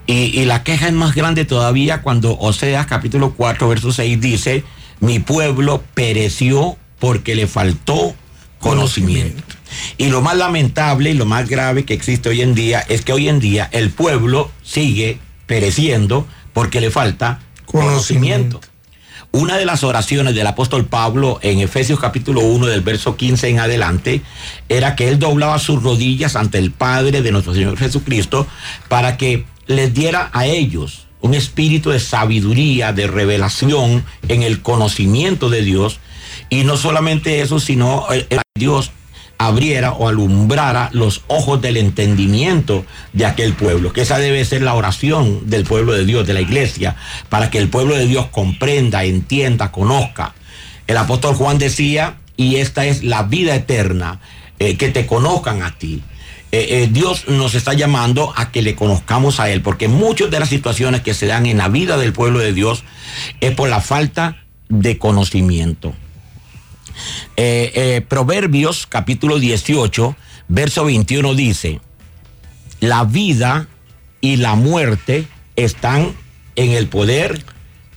Y, 0.07 0.41
y 0.41 0.45
la 0.45 0.65
queja 0.65 0.89
es 0.89 0.93
más 0.93 1.15
grande 1.15 1.45
todavía 1.45 2.03
cuando 2.03 2.37
Oseas 2.39 2.87
capítulo 2.87 3.35
4 3.35 3.69
verso 3.69 3.93
6 3.93 4.21
dice, 4.21 4.65
mi 5.01 5.19
pueblo 5.19 5.83
pereció 5.95 6.77
porque 6.99 7.35
le 7.35 7.47
faltó 7.47 8.15
conocimiento. 8.61 9.43
Y 9.99 10.09
lo 10.09 10.23
más 10.23 10.37
lamentable 10.37 11.11
y 11.11 11.15
lo 11.15 11.27
más 11.27 11.49
grave 11.49 11.85
que 11.85 11.95
existe 11.95 12.29
hoy 12.29 12.43
en 12.43 12.55
día 12.55 12.85
es 12.89 13.03
que 13.03 13.13
hoy 13.13 13.29
en 13.29 13.41
día 13.41 13.69
el 13.73 13.91
pueblo 13.91 14.51
sigue 14.63 15.19
pereciendo 15.47 16.27
porque 16.53 16.81
le 16.81 16.91
falta 16.91 17.41
conocimiento. 17.67 18.61
Una 19.33 19.57
de 19.57 19.65
las 19.65 19.83
oraciones 19.83 20.35
del 20.35 20.47
apóstol 20.47 20.85
Pablo 20.85 21.39
en 21.43 21.61
Efesios 21.61 21.99
capítulo 21.99 22.43
1 22.43 22.67
del 22.67 22.83
verso 22.83 23.17
15 23.17 23.49
en 23.49 23.61
adelante 23.61 24.21
era 24.69 24.95
que 24.95 25.09
él 25.09 25.19
doblaba 25.19 25.59
sus 25.59 25.83
rodillas 25.83 26.37
ante 26.37 26.59
el 26.59 26.71
Padre 26.71 27.23
de 27.23 27.33
nuestro 27.33 27.55
Señor 27.55 27.79
Jesucristo 27.79 28.47
para 28.89 29.17
que 29.17 29.47
les 29.73 29.93
diera 29.93 30.31
a 30.33 30.47
ellos 30.47 31.07
un 31.21 31.35
espíritu 31.35 31.91
de 31.91 32.01
sabiduría, 32.01 32.93
de 32.93 33.07
revelación 33.07 34.05
en 34.29 34.43
el 34.43 34.61
conocimiento 34.61 35.51
de 35.51 35.63
Dios. 35.63 36.01
Y 36.51 36.65
no 36.65 36.77
solamente 36.77 37.41
eso, 37.41 37.61
sino 37.61 38.07
eh, 38.13 38.27
Dios 38.55 38.91
abriera 39.39 39.93
o 39.93 40.09
alumbrara 40.09 40.91
los 40.93 41.23
ojos 41.27 41.61
del 41.61 41.77
entendimiento 41.77 42.85
de 43.13 43.27
aquel 43.27 43.55
pueblo, 43.55 43.93
que 43.93 44.03
esa 44.03 44.19
debe 44.19 44.45
ser 44.45 44.63
la 44.63 44.75
oración 44.75 45.51
del 45.51 45.65
pueblo 45.65 45.93
de 45.93 46.05
Dios, 46.05 46.27
de 46.27 46.35
la 46.35 46.41
iglesia, 46.41 46.97
para 47.29 47.51
que 47.51 47.59
el 47.59 47.69
pueblo 47.69 47.97
de 47.97 48.07
Dios 48.07 48.27
comprenda, 48.31 49.05
entienda, 49.05 49.73
conozca. 49.73 50.35
El 50.87 50.97
apóstol 50.97 51.35
Juan 51.35 51.59
decía, 51.59 52.19
y 52.37 52.57
esta 52.57 52.87
es 52.87 53.03
la 53.03 53.25
vida 53.25 53.55
eterna, 53.55 54.21
eh, 54.59 54.77
que 54.77 54.91
te 54.91 55.07
conozcan 55.07 55.63
a 55.63 55.77
ti. 55.77 56.03
Eh, 56.55 56.83
eh, 56.83 56.89
Dios 56.93 57.29
nos 57.29 57.55
está 57.55 57.73
llamando 57.73 58.35
a 58.37 58.53
que 58.53 58.61
le 58.61 58.75
conozcamos 58.75 59.41
a 59.41 59.51
Él, 59.51 59.63
porque 59.63 59.89
muchas 59.89 60.31
de 60.31 60.39
las 60.39 60.51
situaciones 60.51 61.01
que 61.01 61.15
se 61.15 61.27
dan 61.27 61.47
en 61.47 61.57
la 61.57 61.69
vida 61.69 61.97
del 61.97 62.13
pueblo 62.13 62.41
de 62.41 62.53
Dios 62.53 62.85
es 63.41 63.55
por 63.55 63.71
la 63.71 63.81
falta 63.81 64.45
de 64.69 64.99
conocimiento. 64.99 65.95
Eh, 67.37 68.05
Proverbios 68.07 68.87
capítulo 68.87 69.39
18, 69.39 70.15
verso 70.49 70.85
21 70.85 71.35
dice, 71.35 71.81
la 72.81 73.05
vida 73.05 73.69
y 74.21 74.37
la 74.37 74.55
muerte 74.55 75.27
están 75.57 76.15
en 76.55 76.73
el 76.73 76.87
poder 76.87 77.43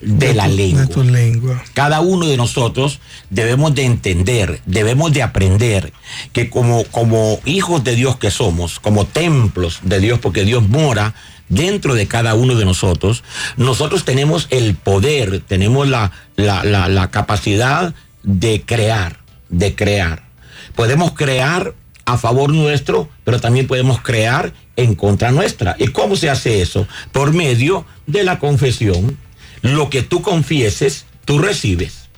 de, 0.01 0.33
la 0.33 0.45
tu- 0.47 0.55
lengua. 0.55 0.81
De 0.81 0.87
tu 0.93 1.03
lengua. 1.03 1.63
Cada 1.73 2.01
uno 2.01 2.25
de 2.27 2.37
nosotros 2.37 2.99
debemos 3.29 3.73
de 3.75 3.85
entender, 3.85 4.61
debemos 4.65 5.13
de 5.13 5.23
aprender 5.23 5.93
que 6.33 6.49
como, 6.49 6.83
como 6.85 7.39
hijos 7.45 7.83
de 7.83 7.95
Dios 7.95 8.17
que 8.17 8.31
somos, 8.31 8.79
como 8.79 9.05
templos 9.05 9.79
de 9.83 9.99
Dios, 9.99 10.19
porque 10.19 10.43
Dios 10.43 10.67
mora 10.67 11.13
dentro 11.49 11.93
de 11.93 12.07
cada 12.07 12.33
uno 12.33 12.55
de 12.55 12.65
nosotros, 12.65 13.23
nosotros 13.57 14.03
tenemos 14.05 14.47
el 14.49 14.75
poder, 14.75 15.41
tenemos 15.47 15.87
la, 15.87 16.11
la, 16.35 16.63
la, 16.63 16.87
la 16.89 17.11
capacidad 17.11 17.93
de 18.23 18.63
crear, 18.65 19.19
de 19.49 19.75
crear. 19.75 20.23
Podemos 20.75 21.13
crear 21.13 21.73
a 22.05 22.17
favor 22.17 22.51
nuestro, 22.51 23.09
pero 23.23 23.39
también 23.39 23.67
podemos 23.67 24.01
crear 24.01 24.53
en 24.75 24.95
contra 24.95 25.31
nuestra. 25.31 25.75
¿Y 25.79 25.87
cómo 25.87 26.15
se 26.15 26.29
hace 26.29 26.61
eso? 26.61 26.87
Por 27.11 27.33
medio 27.33 27.85
de 28.07 28.23
la 28.23 28.39
confesión. 28.39 29.17
Lo 29.65 29.89
que 29.89 30.03
tú 30.03 30.21
confieses, 30.21 31.05
tú 31.25 31.39
recibes. 31.39 32.09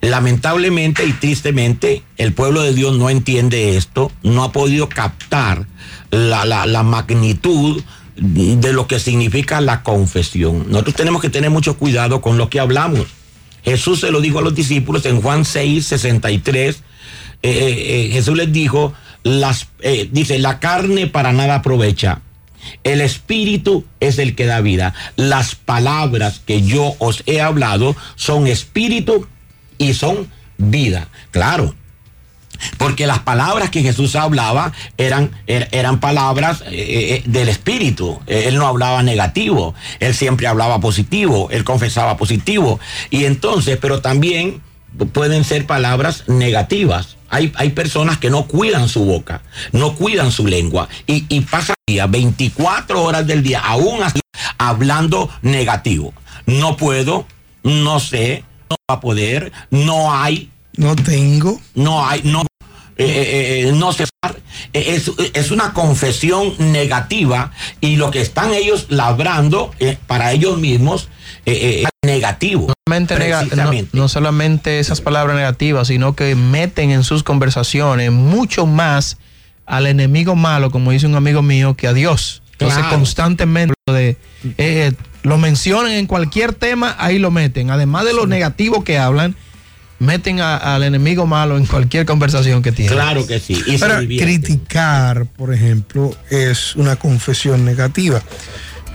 Lamentablemente 0.00 1.04
y 1.04 1.12
tristemente, 1.12 2.04
el 2.18 2.32
pueblo 2.32 2.62
de 2.62 2.72
Dios 2.72 2.96
no 2.96 3.10
entiende 3.10 3.76
esto, 3.76 4.12
no 4.22 4.44
ha 4.44 4.52
podido 4.52 4.88
captar 4.88 5.66
la, 6.12 6.44
la, 6.44 6.82
magnitud 6.84 7.82
de 8.14 8.72
lo 8.72 8.86
que 8.86 9.00
significa 9.00 9.60
la 9.60 9.82
confesión. 9.82 10.66
Nosotros 10.68 10.94
tenemos 10.94 11.20
que 11.20 11.30
tener 11.30 11.50
mucho 11.50 11.76
cuidado 11.76 12.20
con 12.20 12.38
lo 12.38 12.48
que 12.48 12.60
hablamos. 12.60 13.08
Jesús 13.64 13.98
se 13.98 14.12
lo 14.12 14.20
dijo 14.20 14.38
a 14.38 14.42
los 14.42 14.54
discípulos 14.54 15.04
en 15.06 15.20
Juan 15.20 15.44
6, 15.44 15.84
63. 15.84 16.76
Eh, 16.76 16.78
eh, 17.42 18.10
Jesús 18.12 18.36
les 18.36 18.52
dijo, 18.52 18.94
las, 19.24 19.66
eh, 19.80 20.08
dice, 20.12 20.38
la 20.38 20.60
carne 20.60 21.08
para 21.08 21.32
nada 21.32 21.56
aprovecha. 21.56 22.22
El 22.84 23.00
espíritu 23.00 23.84
es 24.00 24.18
el 24.18 24.34
que 24.34 24.46
da 24.46 24.60
vida. 24.60 24.94
Las 25.16 25.54
palabras 25.54 26.40
que 26.44 26.62
yo 26.62 26.94
os 26.98 27.22
he 27.26 27.40
hablado 27.40 27.96
son 28.16 28.46
espíritu 28.46 29.26
y 29.78 29.94
son 29.94 30.30
vida. 30.58 31.08
Claro, 31.30 31.74
porque 32.76 33.06
las 33.06 33.20
palabras 33.20 33.70
que 33.70 33.82
Jesús 33.82 34.16
hablaba 34.16 34.72
eran, 34.96 35.30
er, 35.46 35.68
eran 35.72 36.00
palabras 36.00 36.62
eh, 36.66 36.72
eh, 36.72 37.22
del 37.26 37.48
Espíritu. 37.48 38.20
Él 38.26 38.56
no 38.56 38.66
hablaba 38.66 39.02
negativo, 39.02 39.74
él 40.00 40.14
siempre 40.14 40.46
hablaba 40.46 40.80
positivo, 40.80 41.48
él 41.50 41.64
confesaba 41.64 42.16
positivo. 42.16 42.80
Y 43.10 43.24
entonces, 43.24 43.78
pero 43.80 44.00
también 44.00 44.60
pueden 45.12 45.44
ser 45.44 45.66
palabras 45.66 46.24
negativas. 46.28 47.17
Hay, 47.28 47.52
hay 47.56 47.70
personas 47.70 48.18
que 48.18 48.30
no 48.30 48.46
cuidan 48.46 48.88
su 48.88 49.04
boca, 49.04 49.42
no 49.72 49.94
cuidan 49.94 50.32
su 50.32 50.46
lengua 50.46 50.88
y, 51.06 51.26
y 51.28 51.42
pasan 51.42 51.74
día, 51.86 52.06
24 52.06 53.02
horas 53.02 53.26
del 53.26 53.42
día, 53.42 53.60
aún 53.60 54.02
así, 54.02 54.20
hablando 54.58 55.30
negativo. 55.42 56.12
No 56.46 56.76
puedo, 56.76 57.26
no 57.62 58.00
sé, 58.00 58.44
no 58.70 58.76
va 58.90 58.96
a 58.96 59.00
poder, 59.00 59.52
no 59.70 60.14
hay. 60.14 60.50
No 60.76 60.94
tengo. 60.96 61.60
No 61.74 62.06
hay, 62.06 62.22
no, 62.24 62.44
eh, 62.98 63.68
eh, 63.68 63.72
no 63.72 63.92
se 63.92 64.04
es, 64.72 65.10
es, 65.34 65.50
una 65.50 65.72
confesión 65.72 66.54
negativa 66.58 67.52
y 67.80 67.96
lo 67.96 68.10
que 68.10 68.20
están 68.20 68.52
ellos 68.52 68.86
labrando 68.88 69.72
eh, 69.78 69.96
para 70.06 70.32
ellos 70.32 70.58
mismos 70.58 71.08
es 71.44 71.88
negativo. 72.04 72.72
Nega 72.88 73.44
no, 73.44 73.70
no, 73.92 74.08
solamente 74.08 74.80
esas 74.80 75.00
palabras 75.00 75.36
negativas, 75.36 75.88
sino 75.88 76.14
que 76.14 76.34
meten 76.34 76.90
en 76.90 77.04
sus 77.04 77.22
conversaciones 77.22 78.10
mucho 78.10 78.66
más 78.66 79.18
al 79.66 79.86
enemigo 79.86 80.34
malo, 80.34 80.70
como 80.70 80.90
dice 80.90 81.06
un 81.06 81.14
amigo 81.14 81.42
mío, 81.42 81.74
que 81.74 81.86
a 81.86 81.92
Dios. 81.92 82.42
Entonces 82.52 82.78
claro. 82.78 82.96
constantemente 82.96 83.74
de, 83.86 84.16
eh, 84.56 84.92
lo 85.22 85.38
mencionan 85.38 85.92
en 85.92 86.06
cualquier 86.06 86.54
tema, 86.54 86.96
ahí 86.98 87.18
lo 87.18 87.30
meten. 87.30 87.70
Además 87.70 88.04
de 88.04 88.14
lo 88.14 88.22
sí. 88.22 88.28
negativo 88.28 88.82
que 88.82 88.98
hablan, 88.98 89.36
meten 89.98 90.40
a, 90.40 90.56
al 90.56 90.84
enemigo 90.84 91.26
malo 91.26 91.56
en 91.56 91.66
cualquier 91.66 92.06
conversación 92.06 92.62
que 92.62 92.72
tienen. 92.72 92.94
Claro 92.94 93.26
que 93.26 93.40
sí. 93.40 93.60
Y 93.66 93.78
Para 93.78 93.98
criticar, 93.98 95.26
por 95.26 95.52
ejemplo, 95.52 96.14
es 96.30 96.76
una 96.76 96.96
confesión 96.96 97.64
negativa. 97.64 98.22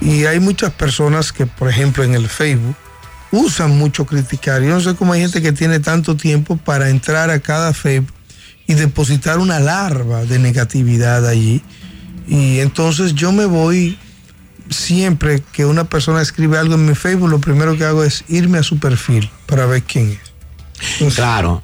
Y 0.00 0.24
hay 0.24 0.40
muchas 0.40 0.72
personas 0.72 1.32
que, 1.32 1.46
por 1.46 1.68
ejemplo, 1.68 2.04
en 2.04 2.14
el 2.14 2.28
Facebook 2.28 2.76
usan 3.30 3.76
mucho 3.76 4.06
criticar. 4.06 4.62
Yo 4.62 4.70
no 4.70 4.80
sé 4.80 4.94
cómo 4.94 5.12
hay 5.12 5.20
gente 5.20 5.42
que 5.42 5.52
tiene 5.52 5.80
tanto 5.80 6.16
tiempo 6.16 6.56
para 6.56 6.88
entrar 6.90 7.30
a 7.30 7.40
cada 7.40 7.72
Facebook 7.72 8.12
y 8.66 8.74
depositar 8.74 9.38
una 9.38 9.60
larva 9.60 10.24
de 10.24 10.38
negatividad 10.38 11.26
allí. 11.26 11.62
Y 12.26 12.60
entonces 12.60 13.14
yo 13.14 13.32
me 13.32 13.44
voy 13.44 13.98
siempre 14.70 15.42
que 15.52 15.66
una 15.66 15.84
persona 15.84 16.22
escribe 16.22 16.58
algo 16.58 16.74
en 16.74 16.86
mi 16.86 16.94
Facebook, 16.94 17.28
lo 17.28 17.38
primero 17.38 17.76
que 17.76 17.84
hago 17.84 18.02
es 18.02 18.24
irme 18.28 18.58
a 18.58 18.62
su 18.62 18.78
perfil 18.78 19.30
para 19.46 19.66
ver 19.66 19.82
quién 19.82 20.10
es. 20.10 20.33
Claro. 21.14 21.62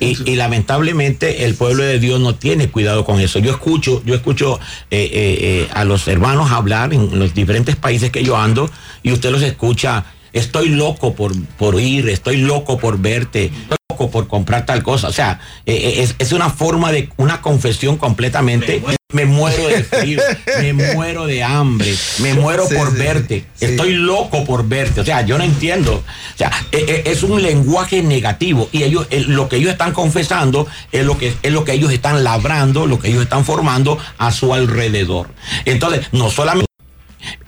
Y, 0.00 0.36
lamentablemente 0.36 1.44
el 1.44 1.56
pueblo 1.56 1.82
de 1.82 1.98
Dios 1.98 2.20
no 2.20 2.36
tiene 2.36 2.68
cuidado 2.68 3.04
con 3.04 3.18
eso. 3.18 3.40
Yo 3.40 3.50
escucho, 3.50 4.00
yo 4.04 4.14
escucho 4.14 4.60
eh, 4.92 5.10
eh, 5.12 5.38
eh, 5.40 5.68
a 5.74 5.84
los 5.84 6.06
hermanos 6.06 6.52
hablar 6.52 6.94
en 6.94 7.18
los 7.18 7.34
diferentes 7.34 7.74
países 7.74 8.10
que 8.10 8.22
yo 8.22 8.36
ando 8.36 8.70
y 9.02 9.10
usted 9.10 9.32
los 9.32 9.42
escucha. 9.42 10.04
Estoy 10.32 10.68
loco 10.68 11.14
por, 11.14 11.32
por 11.56 11.80
ir, 11.80 12.08
estoy 12.10 12.36
loco 12.36 12.78
por 12.78 13.00
verte, 13.00 13.46
estoy 13.46 13.78
loco 13.90 14.08
por 14.10 14.28
comprar 14.28 14.66
tal 14.66 14.84
cosa. 14.84 15.08
O 15.08 15.12
sea, 15.12 15.40
es 15.66 16.32
una 16.32 16.50
forma 16.50 16.92
de 16.92 17.08
una 17.16 17.40
confesión 17.40 17.96
completamente. 17.96 18.80
Me 19.14 19.24
muero 19.24 19.68
de 19.68 19.84
frío, 19.84 20.20
me 20.60 20.72
muero 20.94 21.24
de 21.24 21.42
hambre, 21.42 21.94
me 22.18 22.34
muero 22.34 22.66
sí, 22.68 22.74
por 22.74 22.90
sí, 22.92 22.98
verte, 22.98 23.46
sí. 23.54 23.64
estoy 23.64 23.94
loco 23.94 24.44
por 24.44 24.68
verte. 24.68 25.00
O 25.00 25.04
sea, 25.06 25.22
yo 25.22 25.38
no 25.38 25.44
entiendo. 25.44 25.94
O 25.94 26.36
sea, 26.36 26.52
es 26.72 27.22
un 27.22 27.40
lenguaje 27.40 28.02
negativo 28.02 28.68
y 28.70 28.82
ellos, 28.82 29.06
lo 29.10 29.48
que 29.48 29.56
ellos 29.56 29.72
están 29.72 29.94
confesando 29.94 30.66
es 30.92 31.06
lo 31.06 31.16
que 31.16 31.32
es 31.42 31.52
lo 31.52 31.64
que 31.64 31.72
ellos 31.72 31.90
están 31.90 32.22
labrando, 32.22 32.86
lo 32.86 32.98
que 32.98 33.08
ellos 33.08 33.22
están 33.22 33.46
formando 33.46 33.96
a 34.18 34.30
su 34.30 34.52
alrededor. 34.52 35.30
Entonces, 35.64 36.08
no 36.12 36.28
solamente 36.30 36.70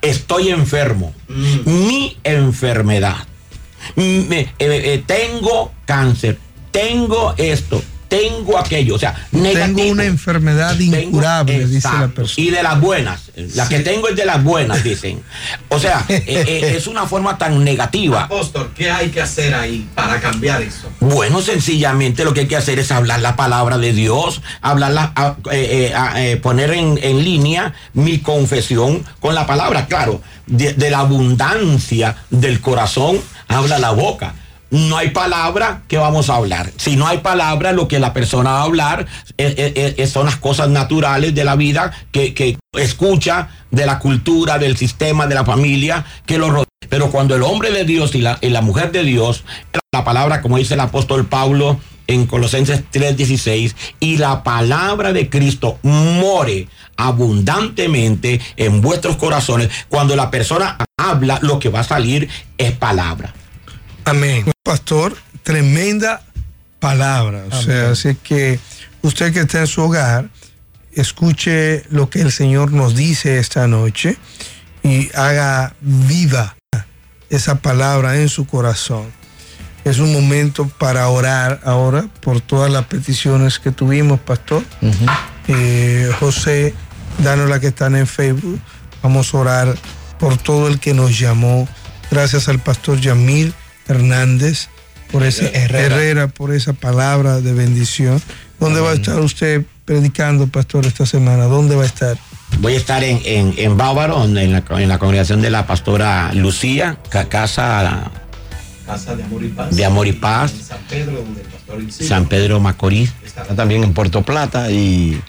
estoy 0.01 0.49
enfermo, 0.49 1.13
mm. 1.29 1.59
mi 1.67 2.17
enfermedad, 2.25 3.19
me, 3.97 4.41
eh, 4.41 4.55
eh, 4.59 5.05
tengo 5.05 5.73
cáncer, 5.85 6.39
tengo 6.71 7.35
esto, 7.37 7.83
tengo 8.11 8.59
aquello, 8.59 8.97
o 8.97 8.99
sea, 8.99 9.29
negativo. 9.31 9.77
Tengo 9.77 9.93
una 9.93 10.05
enfermedad 10.05 10.79
incurable, 10.79 11.55
tengo, 11.55 11.69
dice 11.69 11.89
la 11.89 12.09
persona. 12.09 12.47
Y 12.49 12.51
de 12.51 12.63
las 12.63 12.81
buenas, 12.81 13.31
la 13.55 13.67
sí. 13.67 13.77
que 13.77 13.81
tengo 13.81 14.09
es 14.09 14.17
de 14.17 14.27
las 14.27 14.43
buenas, 14.43 14.83
dicen. 14.83 15.23
O 15.69 15.79
sea, 15.79 16.05
eh, 16.09 16.25
eh, 16.27 16.75
es 16.77 16.89
una 16.89 17.07
forma 17.07 17.39
tan 17.39 17.63
negativa. 17.63 18.25
Apóstol, 18.25 18.73
¿qué 18.75 18.91
hay 18.91 19.11
que 19.11 19.23
hacer 19.23 19.55
ahí 19.55 19.89
para 19.95 20.21
cambiar 20.21 20.61
eso? 20.61 20.91
Bueno, 20.99 21.41
sencillamente 21.41 22.25
lo 22.25 22.35
que 22.35 22.41
hay 22.41 22.49
que 22.49 22.57
hacer 22.57 22.81
es 22.81 22.91
hablar 22.91 23.21
la 23.21 23.37
palabra 23.37 23.79
de 23.79 23.93
Dios, 23.93 24.43
hablarla, 24.61 25.37
eh, 25.53 26.41
poner 26.43 26.73
en, 26.73 26.99
en, 27.01 27.23
línea 27.23 27.75
mi 27.93 28.19
confesión 28.19 29.05
con 29.21 29.37
la 29.37 29.47
palabra, 29.47 29.87
claro, 29.87 30.21
de, 30.49 30.73
de 30.73 30.91
la 30.91 30.99
abundancia 30.99 32.17
del 32.31 32.61
corazón 32.61 33.21
habla 33.47 33.79
la 33.79 33.93
boca 33.93 34.35
no 34.71 34.97
hay 34.97 35.11
palabra 35.11 35.83
que 35.89 35.99
vamos 35.99 36.31
a 36.31 36.37
hablar. 36.37 36.71
Si 36.77 36.97
no 36.97 37.07
hay 37.07 37.19
palabra, 37.19 37.73
lo 37.73 37.89
que 37.89 37.99
la 37.99 38.13
persona 38.13 38.53
va 38.53 38.61
a 38.61 38.65
hablar 38.65 39.07
es, 39.37 39.55
es, 39.59 39.95
es, 39.99 40.11
son 40.11 40.27
las 40.27 40.37
cosas 40.37 40.69
naturales 40.69 41.35
de 41.35 41.45
la 41.45 41.57
vida 41.57 41.93
que, 42.13 42.35
que, 42.35 42.59
escucha, 42.75 43.49
de 43.71 43.87
la 43.87 43.99
cultura, 43.99 44.59
del 44.59 44.77
sistema, 44.77 45.27
de 45.27 45.35
la 45.35 45.45
familia 45.45 46.05
que 46.27 46.39
lo 46.39 46.51
rodea. 46.51 46.67
Pero 46.89 47.11
cuando 47.11 47.35
el 47.35 47.43
hombre 47.43 47.71
de 47.71 47.85
Dios 47.85 48.15
y 48.15 48.21
la, 48.21 48.39
y 48.41 48.49
la 48.51 48.63
mujer 48.63 48.93
de 48.93 49.03
Dios, 49.03 49.45
la 49.93 50.05
palabra, 50.05 50.41
como 50.41 50.59
dice 50.59 50.75
el 50.75 50.81
apóstol 50.81 51.27
Pablo 51.27 51.81
en 52.07 52.27
Colosenses 52.27 52.83
3:16, 52.93 53.75
y 54.01 54.19
la 54.19 54.43
palabra 54.43 55.13
de 55.13 55.29
Cristo 55.29 55.79
more 55.83 56.69
abundantemente 56.97 58.41
en 58.57 58.81
vuestros 58.81 59.17
corazones, 59.17 59.71
cuando 59.89 60.17
la 60.17 60.31
persona 60.31 60.77
habla, 60.97 61.39
lo 61.43 61.59
que 61.59 61.69
va 61.69 61.81
a 61.81 61.85
salir 61.85 62.29
es 62.59 62.73
palabra. 62.73 63.33
Amén. 64.11 64.45
Pastor, 64.65 65.17
tremenda 65.45 66.21
palabra. 66.81 67.45
O 67.49 67.55
Amén. 67.55 67.65
sea, 67.65 67.91
así 67.93 68.17
que 68.17 68.59
usted 69.03 69.33
que 69.33 69.39
está 69.39 69.61
en 69.61 69.69
su 69.69 69.83
hogar, 69.83 70.29
escuche 70.93 71.85
lo 71.91 72.11
que 72.11 72.21
el 72.21 72.33
Señor 72.33 72.73
nos 72.73 72.97
dice 72.97 73.39
esta 73.39 73.69
noche 73.69 74.19
y 74.83 75.09
haga 75.15 75.75
viva 75.81 76.57
esa 77.29 77.61
palabra 77.61 78.21
en 78.21 78.29
su 78.29 78.47
corazón. 78.47 79.13
Es 79.85 80.01
un 80.01 80.13
momento 80.13 80.67
para 80.67 81.09
orar 81.09 81.61
ahora 81.65 82.09
por 82.21 82.41
todas 82.41 82.69
las 82.69 82.87
peticiones 82.87 83.61
que 83.61 83.71
tuvimos, 83.71 84.19
pastor. 84.19 84.65
Uh 84.83 84.89
-huh. 84.89 85.19
eh, 85.47 86.13
José, 86.19 86.75
danos 87.23 87.49
la 87.49 87.61
que 87.61 87.69
están 87.69 87.95
en 87.95 88.09
Facebook. 88.09 88.59
Vamos 89.05 89.33
a 89.33 89.39
orar 89.39 89.77
por 90.19 90.37
todo 90.37 90.67
el 90.67 90.81
que 90.81 90.95
nos 90.95 91.17
llamó. 91.17 91.69
Gracias 92.11 92.49
al 92.49 92.59
pastor 92.59 93.01
Yamil 93.01 93.55
Hernández, 93.91 94.69
por 95.11 95.23
esa 95.25 95.47
Herrera. 95.47 95.97
Herrera. 95.97 96.29
por 96.29 96.53
esa 96.55 96.73
palabra 96.73 97.41
de 97.41 97.53
bendición. 97.53 98.21
¿Dónde 98.59 98.81
Amén. 98.81 98.89
va 98.91 98.93
a 98.93 98.97
estar 98.97 99.19
usted 99.21 99.63
predicando, 99.85 100.47
pastor, 100.47 100.87
esta 100.87 101.07
semana? 101.07 101.45
¿Dónde 101.45 101.75
va 101.77 101.83
a 101.83 101.87
estar? 101.87 102.17
Voy 102.61 102.75
a 102.75 102.77
estar 102.77 103.03
en, 103.03 103.21
en, 103.25 103.55
en 103.57 103.77
Bávaro, 103.77 104.25
en 104.25 104.35
la, 104.35 104.43
en 104.43 104.89
la, 104.89 104.99
congregación 104.99 105.41
de 105.41 105.51
la 105.51 105.67
pastora 105.67 106.33
Lucía, 106.35 106.99
casa, 107.09 108.11
casa 108.87 109.17
de 109.17 109.23
Amor 109.23 109.45
y 109.45 109.49
Paz. 109.49 109.77
De 109.77 109.85
Amor 109.85 110.07
y 110.07 110.13
Paz. 110.13 110.53
En 110.53 110.65
San 110.65 110.79
Pedro, 110.89 111.13
donde 111.13 111.41
el 111.41 111.47
pastor 111.47 111.83
Isidro. 111.83 112.09
San 112.09 112.27
Pedro 112.27 112.61
Macorís. 112.61 113.13
Estará 113.25 113.55
también 113.55 113.85
en 113.85 113.95
Puerto 113.95 114.23
Plata 114.23 114.71
y 114.71 115.21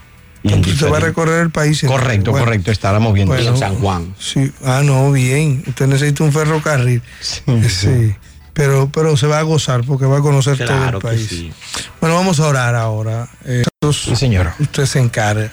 Usted 0.43 0.91
va 0.91 0.97
a 0.97 1.01
recorrer 1.01 1.41
el 1.41 1.51
país. 1.51 1.84
Correcto, 1.86 2.32
Bueno, 2.32 2.45
correcto, 2.45 2.72
estaremos 2.72 3.14
viendo. 3.14 3.34
bueno, 3.34 3.51
en 3.51 3.57
San 3.57 3.76
Juan. 3.76 4.16
Sí, 4.20 4.51
ah, 4.66 4.82
no, 4.84 5.12
bien. 5.12 5.64
Usted 5.68 5.88
necesita 5.88 6.24
un 6.24 6.34
ferrocarril. 6.34 7.01
Sí. 7.20 8.16
Pero, 8.54 8.89
pero 8.93 9.16
se 9.18 9.28
va 9.28 9.39
a 9.39 9.43
gozar 9.43 9.84
porque 9.84 10.06
va 10.06 10.18
a 10.18 10.22
conocer 10.22 10.58
todo 10.58 10.89
el 10.89 10.99
país. 10.99 11.28
sí. 11.30 11.52
Bueno, 11.99 12.16
vamos 12.16 12.39
a 12.39 12.47
orar 12.47 12.76
ahora. 12.76 13.28
Eh, 13.45 13.64
Sí, 13.91 14.16
señora. 14.16 14.56
usted 14.60 14.86
se 14.86 14.99
encarga. 14.99 15.52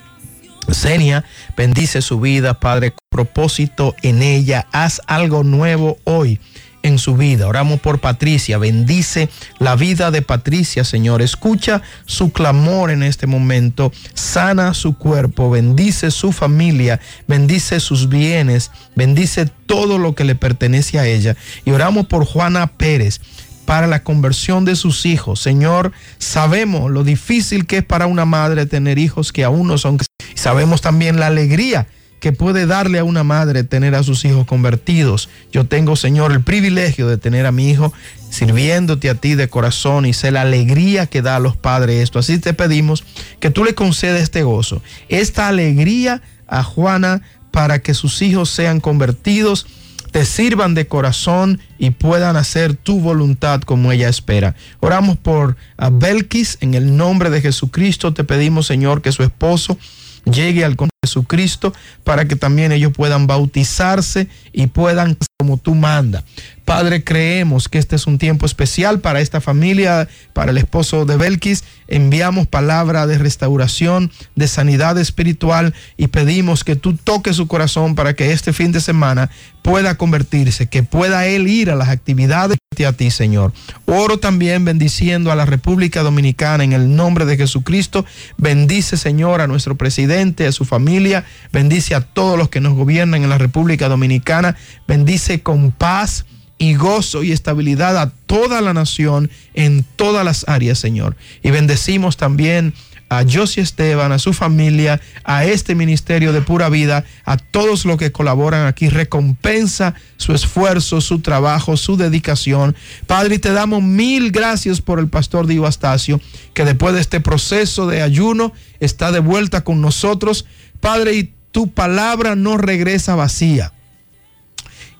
Senia, 0.70 1.24
bendice 1.56 2.02
su 2.02 2.20
vida, 2.20 2.60
Padre, 2.60 2.92
propósito 3.10 3.94
en 4.02 4.22
ella. 4.22 4.66
Haz 4.72 5.00
algo 5.06 5.42
nuevo 5.42 5.96
hoy 6.04 6.38
en 6.82 6.98
su 6.98 7.16
vida. 7.16 7.46
Oramos 7.46 7.80
por 7.80 8.00
Patricia, 8.00 8.58
bendice 8.58 9.28
la 9.58 9.76
vida 9.76 10.10
de 10.10 10.22
Patricia, 10.22 10.84
Señor. 10.84 11.22
Escucha 11.22 11.82
su 12.06 12.32
clamor 12.32 12.90
en 12.90 13.02
este 13.02 13.26
momento, 13.26 13.92
sana 14.14 14.74
su 14.74 14.96
cuerpo, 14.96 15.50
bendice 15.50 16.10
su 16.10 16.32
familia, 16.32 17.00
bendice 17.26 17.80
sus 17.80 18.08
bienes, 18.08 18.70
bendice 18.96 19.46
todo 19.66 19.98
lo 19.98 20.14
que 20.14 20.24
le 20.24 20.34
pertenece 20.34 20.98
a 20.98 21.06
ella. 21.06 21.36
Y 21.64 21.70
oramos 21.70 22.06
por 22.06 22.24
Juana 22.24 22.66
Pérez 22.66 23.20
para 23.64 23.86
la 23.86 24.02
conversión 24.02 24.64
de 24.64 24.76
sus 24.76 25.06
hijos. 25.06 25.40
Señor, 25.40 25.92
sabemos 26.18 26.90
lo 26.90 27.04
difícil 27.04 27.66
que 27.66 27.78
es 27.78 27.84
para 27.84 28.06
una 28.06 28.24
madre 28.24 28.66
tener 28.66 28.98
hijos 28.98 29.32
que 29.32 29.44
aún 29.44 29.68
no 29.68 29.78
son. 29.78 29.98
Sabemos 30.34 30.80
también 30.80 31.20
la 31.20 31.28
alegría 31.28 31.86
que 32.22 32.32
puede 32.32 32.66
darle 32.66 33.00
a 33.00 33.04
una 33.04 33.24
madre 33.24 33.64
tener 33.64 33.96
a 33.96 34.04
sus 34.04 34.24
hijos 34.24 34.46
convertidos. 34.46 35.28
Yo 35.50 35.66
tengo, 35.66 35.96
Señor, 35.96 36.30
el 36.30 36.40
privilegio 36.40 37.08
de 37.08 37.18
tener 37.18 37.46
a 37.46 37.52
mi 37.52 37.68
hijo 37.68 37.92
sirviéndote 38.30 39.10
a 39.10 39.16
ti 39.16 39.34
de 39.34 39.48
corazón 39.48 40.06
y 40.06 40.12
sé 40.12 40.30
la 40.30 40.42
alegría 40.42 41.06
que 41.06 41.20
da 41.20 41.34
a 41.34 41.40
los 41.40 41.56
padres 41.56 42.00
esto. 42.00 42.20
Así 42.20 42.38
te 42.38 42.54
pedimos 42.54 43.02
que 43.40 43.50
tú 43.50 43.64
le 43.64 43.74
concedes 43.74 44.22
este 44.22 44.44
gozo, 44.44 44.82
esta 45.08 45.48
alegría 45.48 46.22
a 46.46 46.62
Juana 46.62 47.22
para 47.50 47.80
que 47.80 47.92
sus 47.92 48.22
hijos 48.22 48.50
sean 48.50 48.78
convertidos 48.78 49.66
te 50.12 50.24
sirvan 50.24 50.74
de 50.74 50.86
corazón 50.86 51.58
y 51.76 51.90
puedan 51.90 52.36
hacer 52.36 52.74
tu 52.74 53.00
voluntad 53.00 53.62
como 53.62 53.90
ella 53.90 54.08
espera. 54.08 54.54
Oramos 54.78 55.16
por 55.16 55.56
a 55.76 55.90
Belkis 55.90 56.58
en 56.60 56.74
el 56.74 56.96
nombre 56.96 57.30
de 57.30 57.40
Jesucristo. 57.40 58.14
Te 58.14 58.22
pedimos, 58.22 58.66
Señor, 58.66 59.02
que 59.02 59.10
su 59.10 59.24
esposo 59.24 59.76
llegue 60.24 60.64
al 60.64 60.76
Jesucristo 61.04 61.72
para 62.04 62.26
que 62.26 62.36
también 62.36 62.70
ellos 62.70 62.92
puedan 62.94 63.26
bautizarse 63.26 64.28
y 64.52 64.68
puedan 64.68 65.16
como 65.42 65.56
tú 65.56 65.74
manda. 65.74 66.22
Padre, 66.64 67.02
creemos 67.02 67.68
que 67.68 67.78
este 67.78 67.96
es 67.96 68.06
un 68.06 68.18
tiempo 68.18 68.46
especial 68.46 69.00
para 69.00 69.20
esta 69.20 69.40
familia, 69.40 70.08
para 70.32 70.52
el 70.52 70.58
esposo 70.58 71.04
de 71.04 71.16
Belkis. 71.16 71.64
Enviamos 71.88 72.46
palabra 72.46 73.08
de 73.08 73.18
restauración, 73.18 74.12
de 74.36 74.46
sanidad 74.46 74.96
espiritual 74.98 75.74
y 75.96 76.06
pedimos 76.06 76.62
que 76.62 76.76
tú 76.76 76.96
toques 76.96 77.34
su 77.34 77.48
corazón 77.48 77.96
para 77.96 78.14
que 78.14 78.30
este 78.30 78.52
fin 78.52 78.70
de 78.70 78.80
semana 78.80 79.28
pueda 79.62 79.96
convertirse, 79.96 80.68
que 80.68 80.82
pueda 80.82 81.26
él 81.26 81.48
ir 81.48 81.70
a 81.70 81.76
las 81.76 81.88
actividades 81.88 82.58
de 82.76 82.86
a 82.86 82.92
ti, 82.92 83.10
Señor. 83.10 83.52
Oro 83.84 84.18
también 84.18 84.64
bendiciendo 84.64 85.30
a 85.30 85.36
la 85.36 85.44
República 85.44 86.02
Dominicana 86.02 86.64
en 86.64 86.72
el 86.72 86.96
nombre 86.96 87.26
de 87.26 87.36
Jesucristo. 87.36 88.06
Bendice, 88.38 88.96
Señor, 88.96 89.40
a 89.40 89.46
nuestro 89.46 89.76
presidente, 89.76 90.46
a 90.46 90.52
su 90.52 90.64
familia. 90.64 91.24
Bendice 91.52 91.94
a 91.94 92.00
todos 92.00 92.38
los 92.38 92.48
que 92.48 92.60
nos 92.60 92.74
gobiernan 92.74 93.22
en 93.22 93.30
la 93.30 93.38
República 93.38 93.88
Dominicana. 93.88 94.56
Bendice 94.88 95.31
con 95.40 95.70
paz 95.70 96.26
y 96.58 96.74
gozo 96.74 97.22
y 97.22 97.32
estabilidad 97.32 97.98
a 97.98 98.10
toda 98.26 98.60
la 98.60 98.72
nación 98.72 99.30
en 99.54 99.84
todas 99.96 100.24
las 100.24 100.48
áreas, 100.48 100.78
Señor. 100.78 101.16
Y 101.42 101.50
bendecimos 101.50 102.16
también 102.16 102.74
a 103.08 103.24
Josie 103.30 103.62
Esteban, 103.62 104.10
a 104.10 104.18
su 104.18 104.32
familia, 104.32 105.00
a 105.24 105.44
este 105.44 105.74
ministerio 105.74 106.32
de 106.32 106.40
pura 106.40 106.70
vida, 106.70 107.04
a 107.26 107.36
todos 107.36 107.84
los 107.84 107.98
que 107.98 108.10
colaboran 108.10 108.66
aquí. 108.66 108.88
Recompensa 108.88 109.94
su 110.16 110.32
esfuerzo, 110.32 111.02
su 111.02 111.20
trabajo, 111.20 111.76
su 111.76 111.98
dedicación. 111.98 112.74
Padre, 113.06 113.38
te 113.38 113.52
damos 113.52 113.82
mil 113.82 114.30
gracias 114.30 114.80
por 114.80 114.98
el 114.98 115.08
pastor 115.08 115.46
Dio 115.46 115.66
Astacio, 115.66 116.20
que 116.54 116.64
después 116.64 116.94
de 116.94 117.02
este 117.02 117.20
proceso 117.20 117.86
de 117.86 118.00
ayuno 118.00 118.52
está 118.80 119.12
de 119.12 119.20
vuelta 119.20 119.62
con 119.62 119.82
nosotros. 119.82 120.46
Padre, 120.80 121.14
y 121.14 121.34
tu 121.50 121.70
palabra 121.70 122.34
no 122.34 122.56
regresa 122.56 123.14
vacía. 123.14 123.72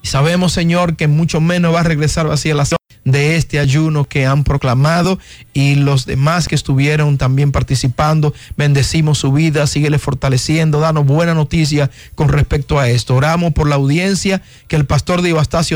Sabemos, 0.03 0.53
Señor, 0.53 0.97
que 0.97 1.09
mucho 1.09 1.41
menos 1.41 1.75
va 1.75 1.81
a 1.81 1.85
regresar 1.85 2.27
vacía 2.27 2.55
la 2.55 2.65
de 3.05 3.37
este 3.37 3.59
ayuno 3.59 4.05
que 4.05 4.27
han 4.27 4.45
proclamado 4.45 5.19
y 5.53 5.75
los 5.75 6.07
demás 6.07 6.49
que 6.49 6.55
estuvieron 6.55 7.19
también 7.19 7.53
participando. 7.53 8.33
Bendecimos 8.57 9.19
su 9.19 9.33
vida, 9.33 9.67
síguele 9.67 9.99
fortaleciendo, 9.99 10.81
danos 10.81 11.07
buena 11.07 11.35
noticia 11.35 11.91
con 12.15 12.29
respecto 12.29 12.79
a 12.79 12.89
esto. 12.89 13.17
Oramos 13.17 13.53
por 13.53 13.69
la 13.69 13.77
audiencia 13.77 14.43
que 14.69 14.77
el 14.77 14.87
pastor 14.87 15.23
de 15.23 15.33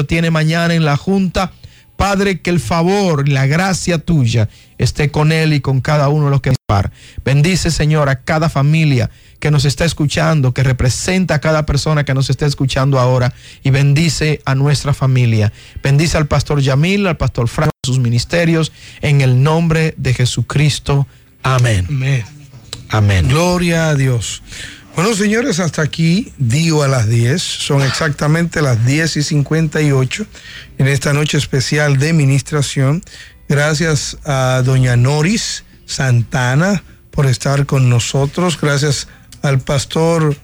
tiene 0.07 0.31
mañana 0.31 0.75
en 0.75 0.85
la 0.85 0.97
Junta. 0.97 1.53
Padre, 1.97 2.43
que 2.43 2.51
el 2.51 2.61
favor 2.61 3.27
y 3.27 3.33
la 3.33 3.47
gracia 3.47 3.99
tuya 3.99 4.51
esté 4.77 5.11
con 5.11 5.33
él 5.33 5.55
y 5.55 5.61
con 5.61 5.81
cada 5.81 6.11
uno 6.11 6.27
de 6.27 6.31
los 6.31 6.43
que 6.43 6.53
par. 6.67 6.93
Bendice, 7.25 7.71
Señor, 7.71 8.09
a 8.09 8.23
cada 8.23 8.49
familia 8.49 9.11
que 9.39 9.51
nos 9.51 9.65
está 9.65 9.85
escuchando, 9.85 10.53
que 10.53 10.63
representa 10.63 11.35
a 11.35 11.41
cada 11.41 11.67
persona 11.67 12.05
que 12.05 12.15
nos 12.15 12.31
está 12.31 12.47
escuchando 12.47 12.99
ahora 12.99 13.35
y 13.63 13.71
bendice 13.71 14.41
a 14.45 14.55
nuestra 14.55 14.95
familia. 14.95 15.53
Bendice 15.83 16.17
al 16.17 16.27
pastor 16.27 16.61
Yamil, 16.61 17.07
al 17.07 17.17
pastor 17.17 17.49
Frank, 17.49 17.71
a 17.71 17.87
sus 17.87 17.99
ministerios, 17.99 18.73
en 19.01 19.21
el 19.21 19.43
nombre 19.43 19.95
de 19.97 20.15
Jesucristo. 20.15 21.07
Amén. 21.43 21.87
Amén. 21.89 22.25
Amén. 22.89 23.29
Gloria 23.29 23.91
a 23.91 23.95
Dios. 23.95 24.43
Bueno, 24.97 25.15
señores, 25.15 25.61
hasta 25.61 25.83
aquí 25.83 26.33
digo 26.39 26.83
a 26.83 26.89
las 26.89 27.07
10. 27.07 27.43
Son 27.43 27.83
exactamente 27.83 28.63
las 28.63 28.87
10 28.87 29.19
y 29.19 29.23
58 29.23 30.27
en 30.79 30.89
esta 30.89 31.13
noche 31.13 31.37
especial 31.37 31.99
de 31.99 32.15
ministración. 32.15 33.03
Gracias 33.47 34.17
a 34.25 34.63
doña 34.65 34.97
Noris 34.97 35.65
Santana 35.85 36.83
por 37.11 37.27
estar 37.27 37.67
con 37.67 37.91
nosotros. 37.91 38.59
Gracias 38.59 39.09
al 39.47 39.61
pastor 39.61 40.37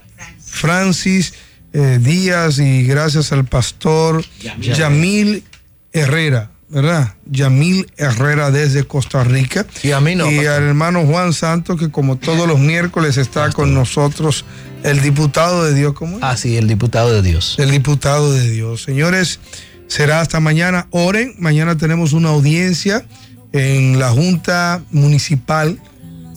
Francis 0.44 1.34
eh, 1.72 1.98
Díaz 2.00 2.58
y 2.58 2.84
gracias 2.84 3.32
al 3.32 3.44
pastor 3.44 4.24
Yamil. 4.40 4.74
Yamil 4.74 5.44
Herrera. 5.92 6.48
¿Verdad? 6.68 7.16
Yamil 7.26 7.86
Herrera 7.98 8.50
desde 8.50 8.84
Costa 8.84 9.22
Rica. 9.24 9.66
Y 9.82 9.90
a 9.90 10.00
mí 10.00 10.14
no, 10.14 10.30
Y 10.30 10.36
pastor. 10.36 10.54
al 10.54 10.62
hermano 10.62 11.04
Juan 11.04 11.34
Santos, 11.34 11.78
que 11.78 11.90
como 11.90 12.16
todos 12.16 12.48
los 12.48 12.58
miércoles 12.58 13.18
está 13.18 13.50
con 13.52 13.74
nosotros, 13.74 14.46
el 14.82 15.02
diputado 15.02 15.64
de 15.64 15.74
Dios. 15.74 15.92
¿Cómo 15.92 16.16
es? 16.16 16.22
Ah, 16.22 16.34
sí, 16.34 16.56
el 16.56 16.68
diputado 16.68 17.12
de 17.12 17.20
Dios. 17.20 17.56
El 17.58 17.70
diputado 17.70 18.32
de 18.32 18.48
Dios. 18.48 18.82
Señores, 18.84 19.38
será 19.86 20.22
hasta 20.22 20.40
mañana. 20.40 20.86
Oren, 20.92 21.34
mañana 21.38 21.76
tenemos 21.76 22.14
una 22.14 22.30
audiencia 22.30 23.04
en 23.52 23.98
la 23.98 24.08
Junta 24.08 24.82
Municipal 24.90 25.78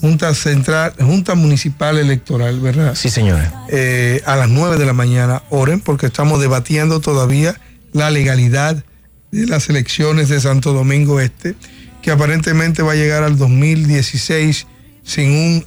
Junta 0.02 0.34
Central, 0.34 0.94
Junta 1.00 1.36
Municipal 1.36 1.98
Electoral, 1.98 2.60
¿verdad? 2.60 2.96
Sí, 2.96 3.10
señores. 3.10 3.50
Eh, 3.70 4.22
a 4.26 4.36
las 4.36 4.50
9 4.50 4.78
de 4.78 4.86
la 4.86 4.94
mañana, 4.94 5.44
oren, 5.50 5.80
porque 5.80 6.06
estamos 6.06 6.40
debatiendo 6.40 7.00
todavía 7.00 7.60
la 7.94 8.10
legalidad 8.12 8.84
de 9.32 9.48
las 9.48 9.70
elecciones 9.70 10.30
de 10.30 10.40
Santo 10.40 10.74
Domingo 10.74 11.20
Este, 11.20 11.56
que 12.02 12.12
aparentemente 12.12 12.84
va 12.84 12.94
a 12.94 12.96
llegar 12.96 13.24
al 13.24 13.38
2016 13.38 14.68
sin 15.04 15.32
un... 15.32 15.66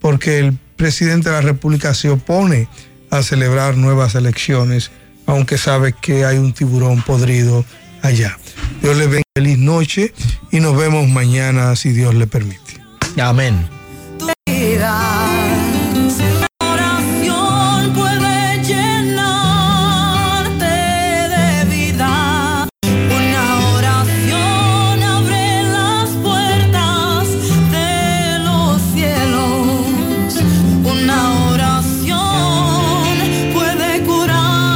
porque 0.00 0.38
el 0.38 0.58
presidente 0.76 1.28
de 1.28 1.36
la 1.36 1.42
República 1.42 1.94
se 1.94 2.10
opone 2.10 2.68
a 3.10 3.22
celebrar 3.22 3.76
nuevas 3.76 4.14
elecciones, 4.14 4.90
aunque 5.26 5.58
sabe 5.58 5.94
que 6.00 6.24
hay 6.24 6.38
un 6.38 6.52
tiburón 6.52 7.02
podrido 7.02 7.64
allá. 8.02 8.38
Dios 8.82 8.96
les 8.96 9.06
bendiga, 9.06 9.22
feliz 9.34 9.58
noche 9.58 10.14
y 10.50 10.60
nos 10.60 10.76
vemos 10.76 11.08
mañana 11.08 11.76
si 11.76 11.90
Dios 11.92 12.14
le 12.14 12.26
permite. 12.26 12.69
Amén. 13.18 13.68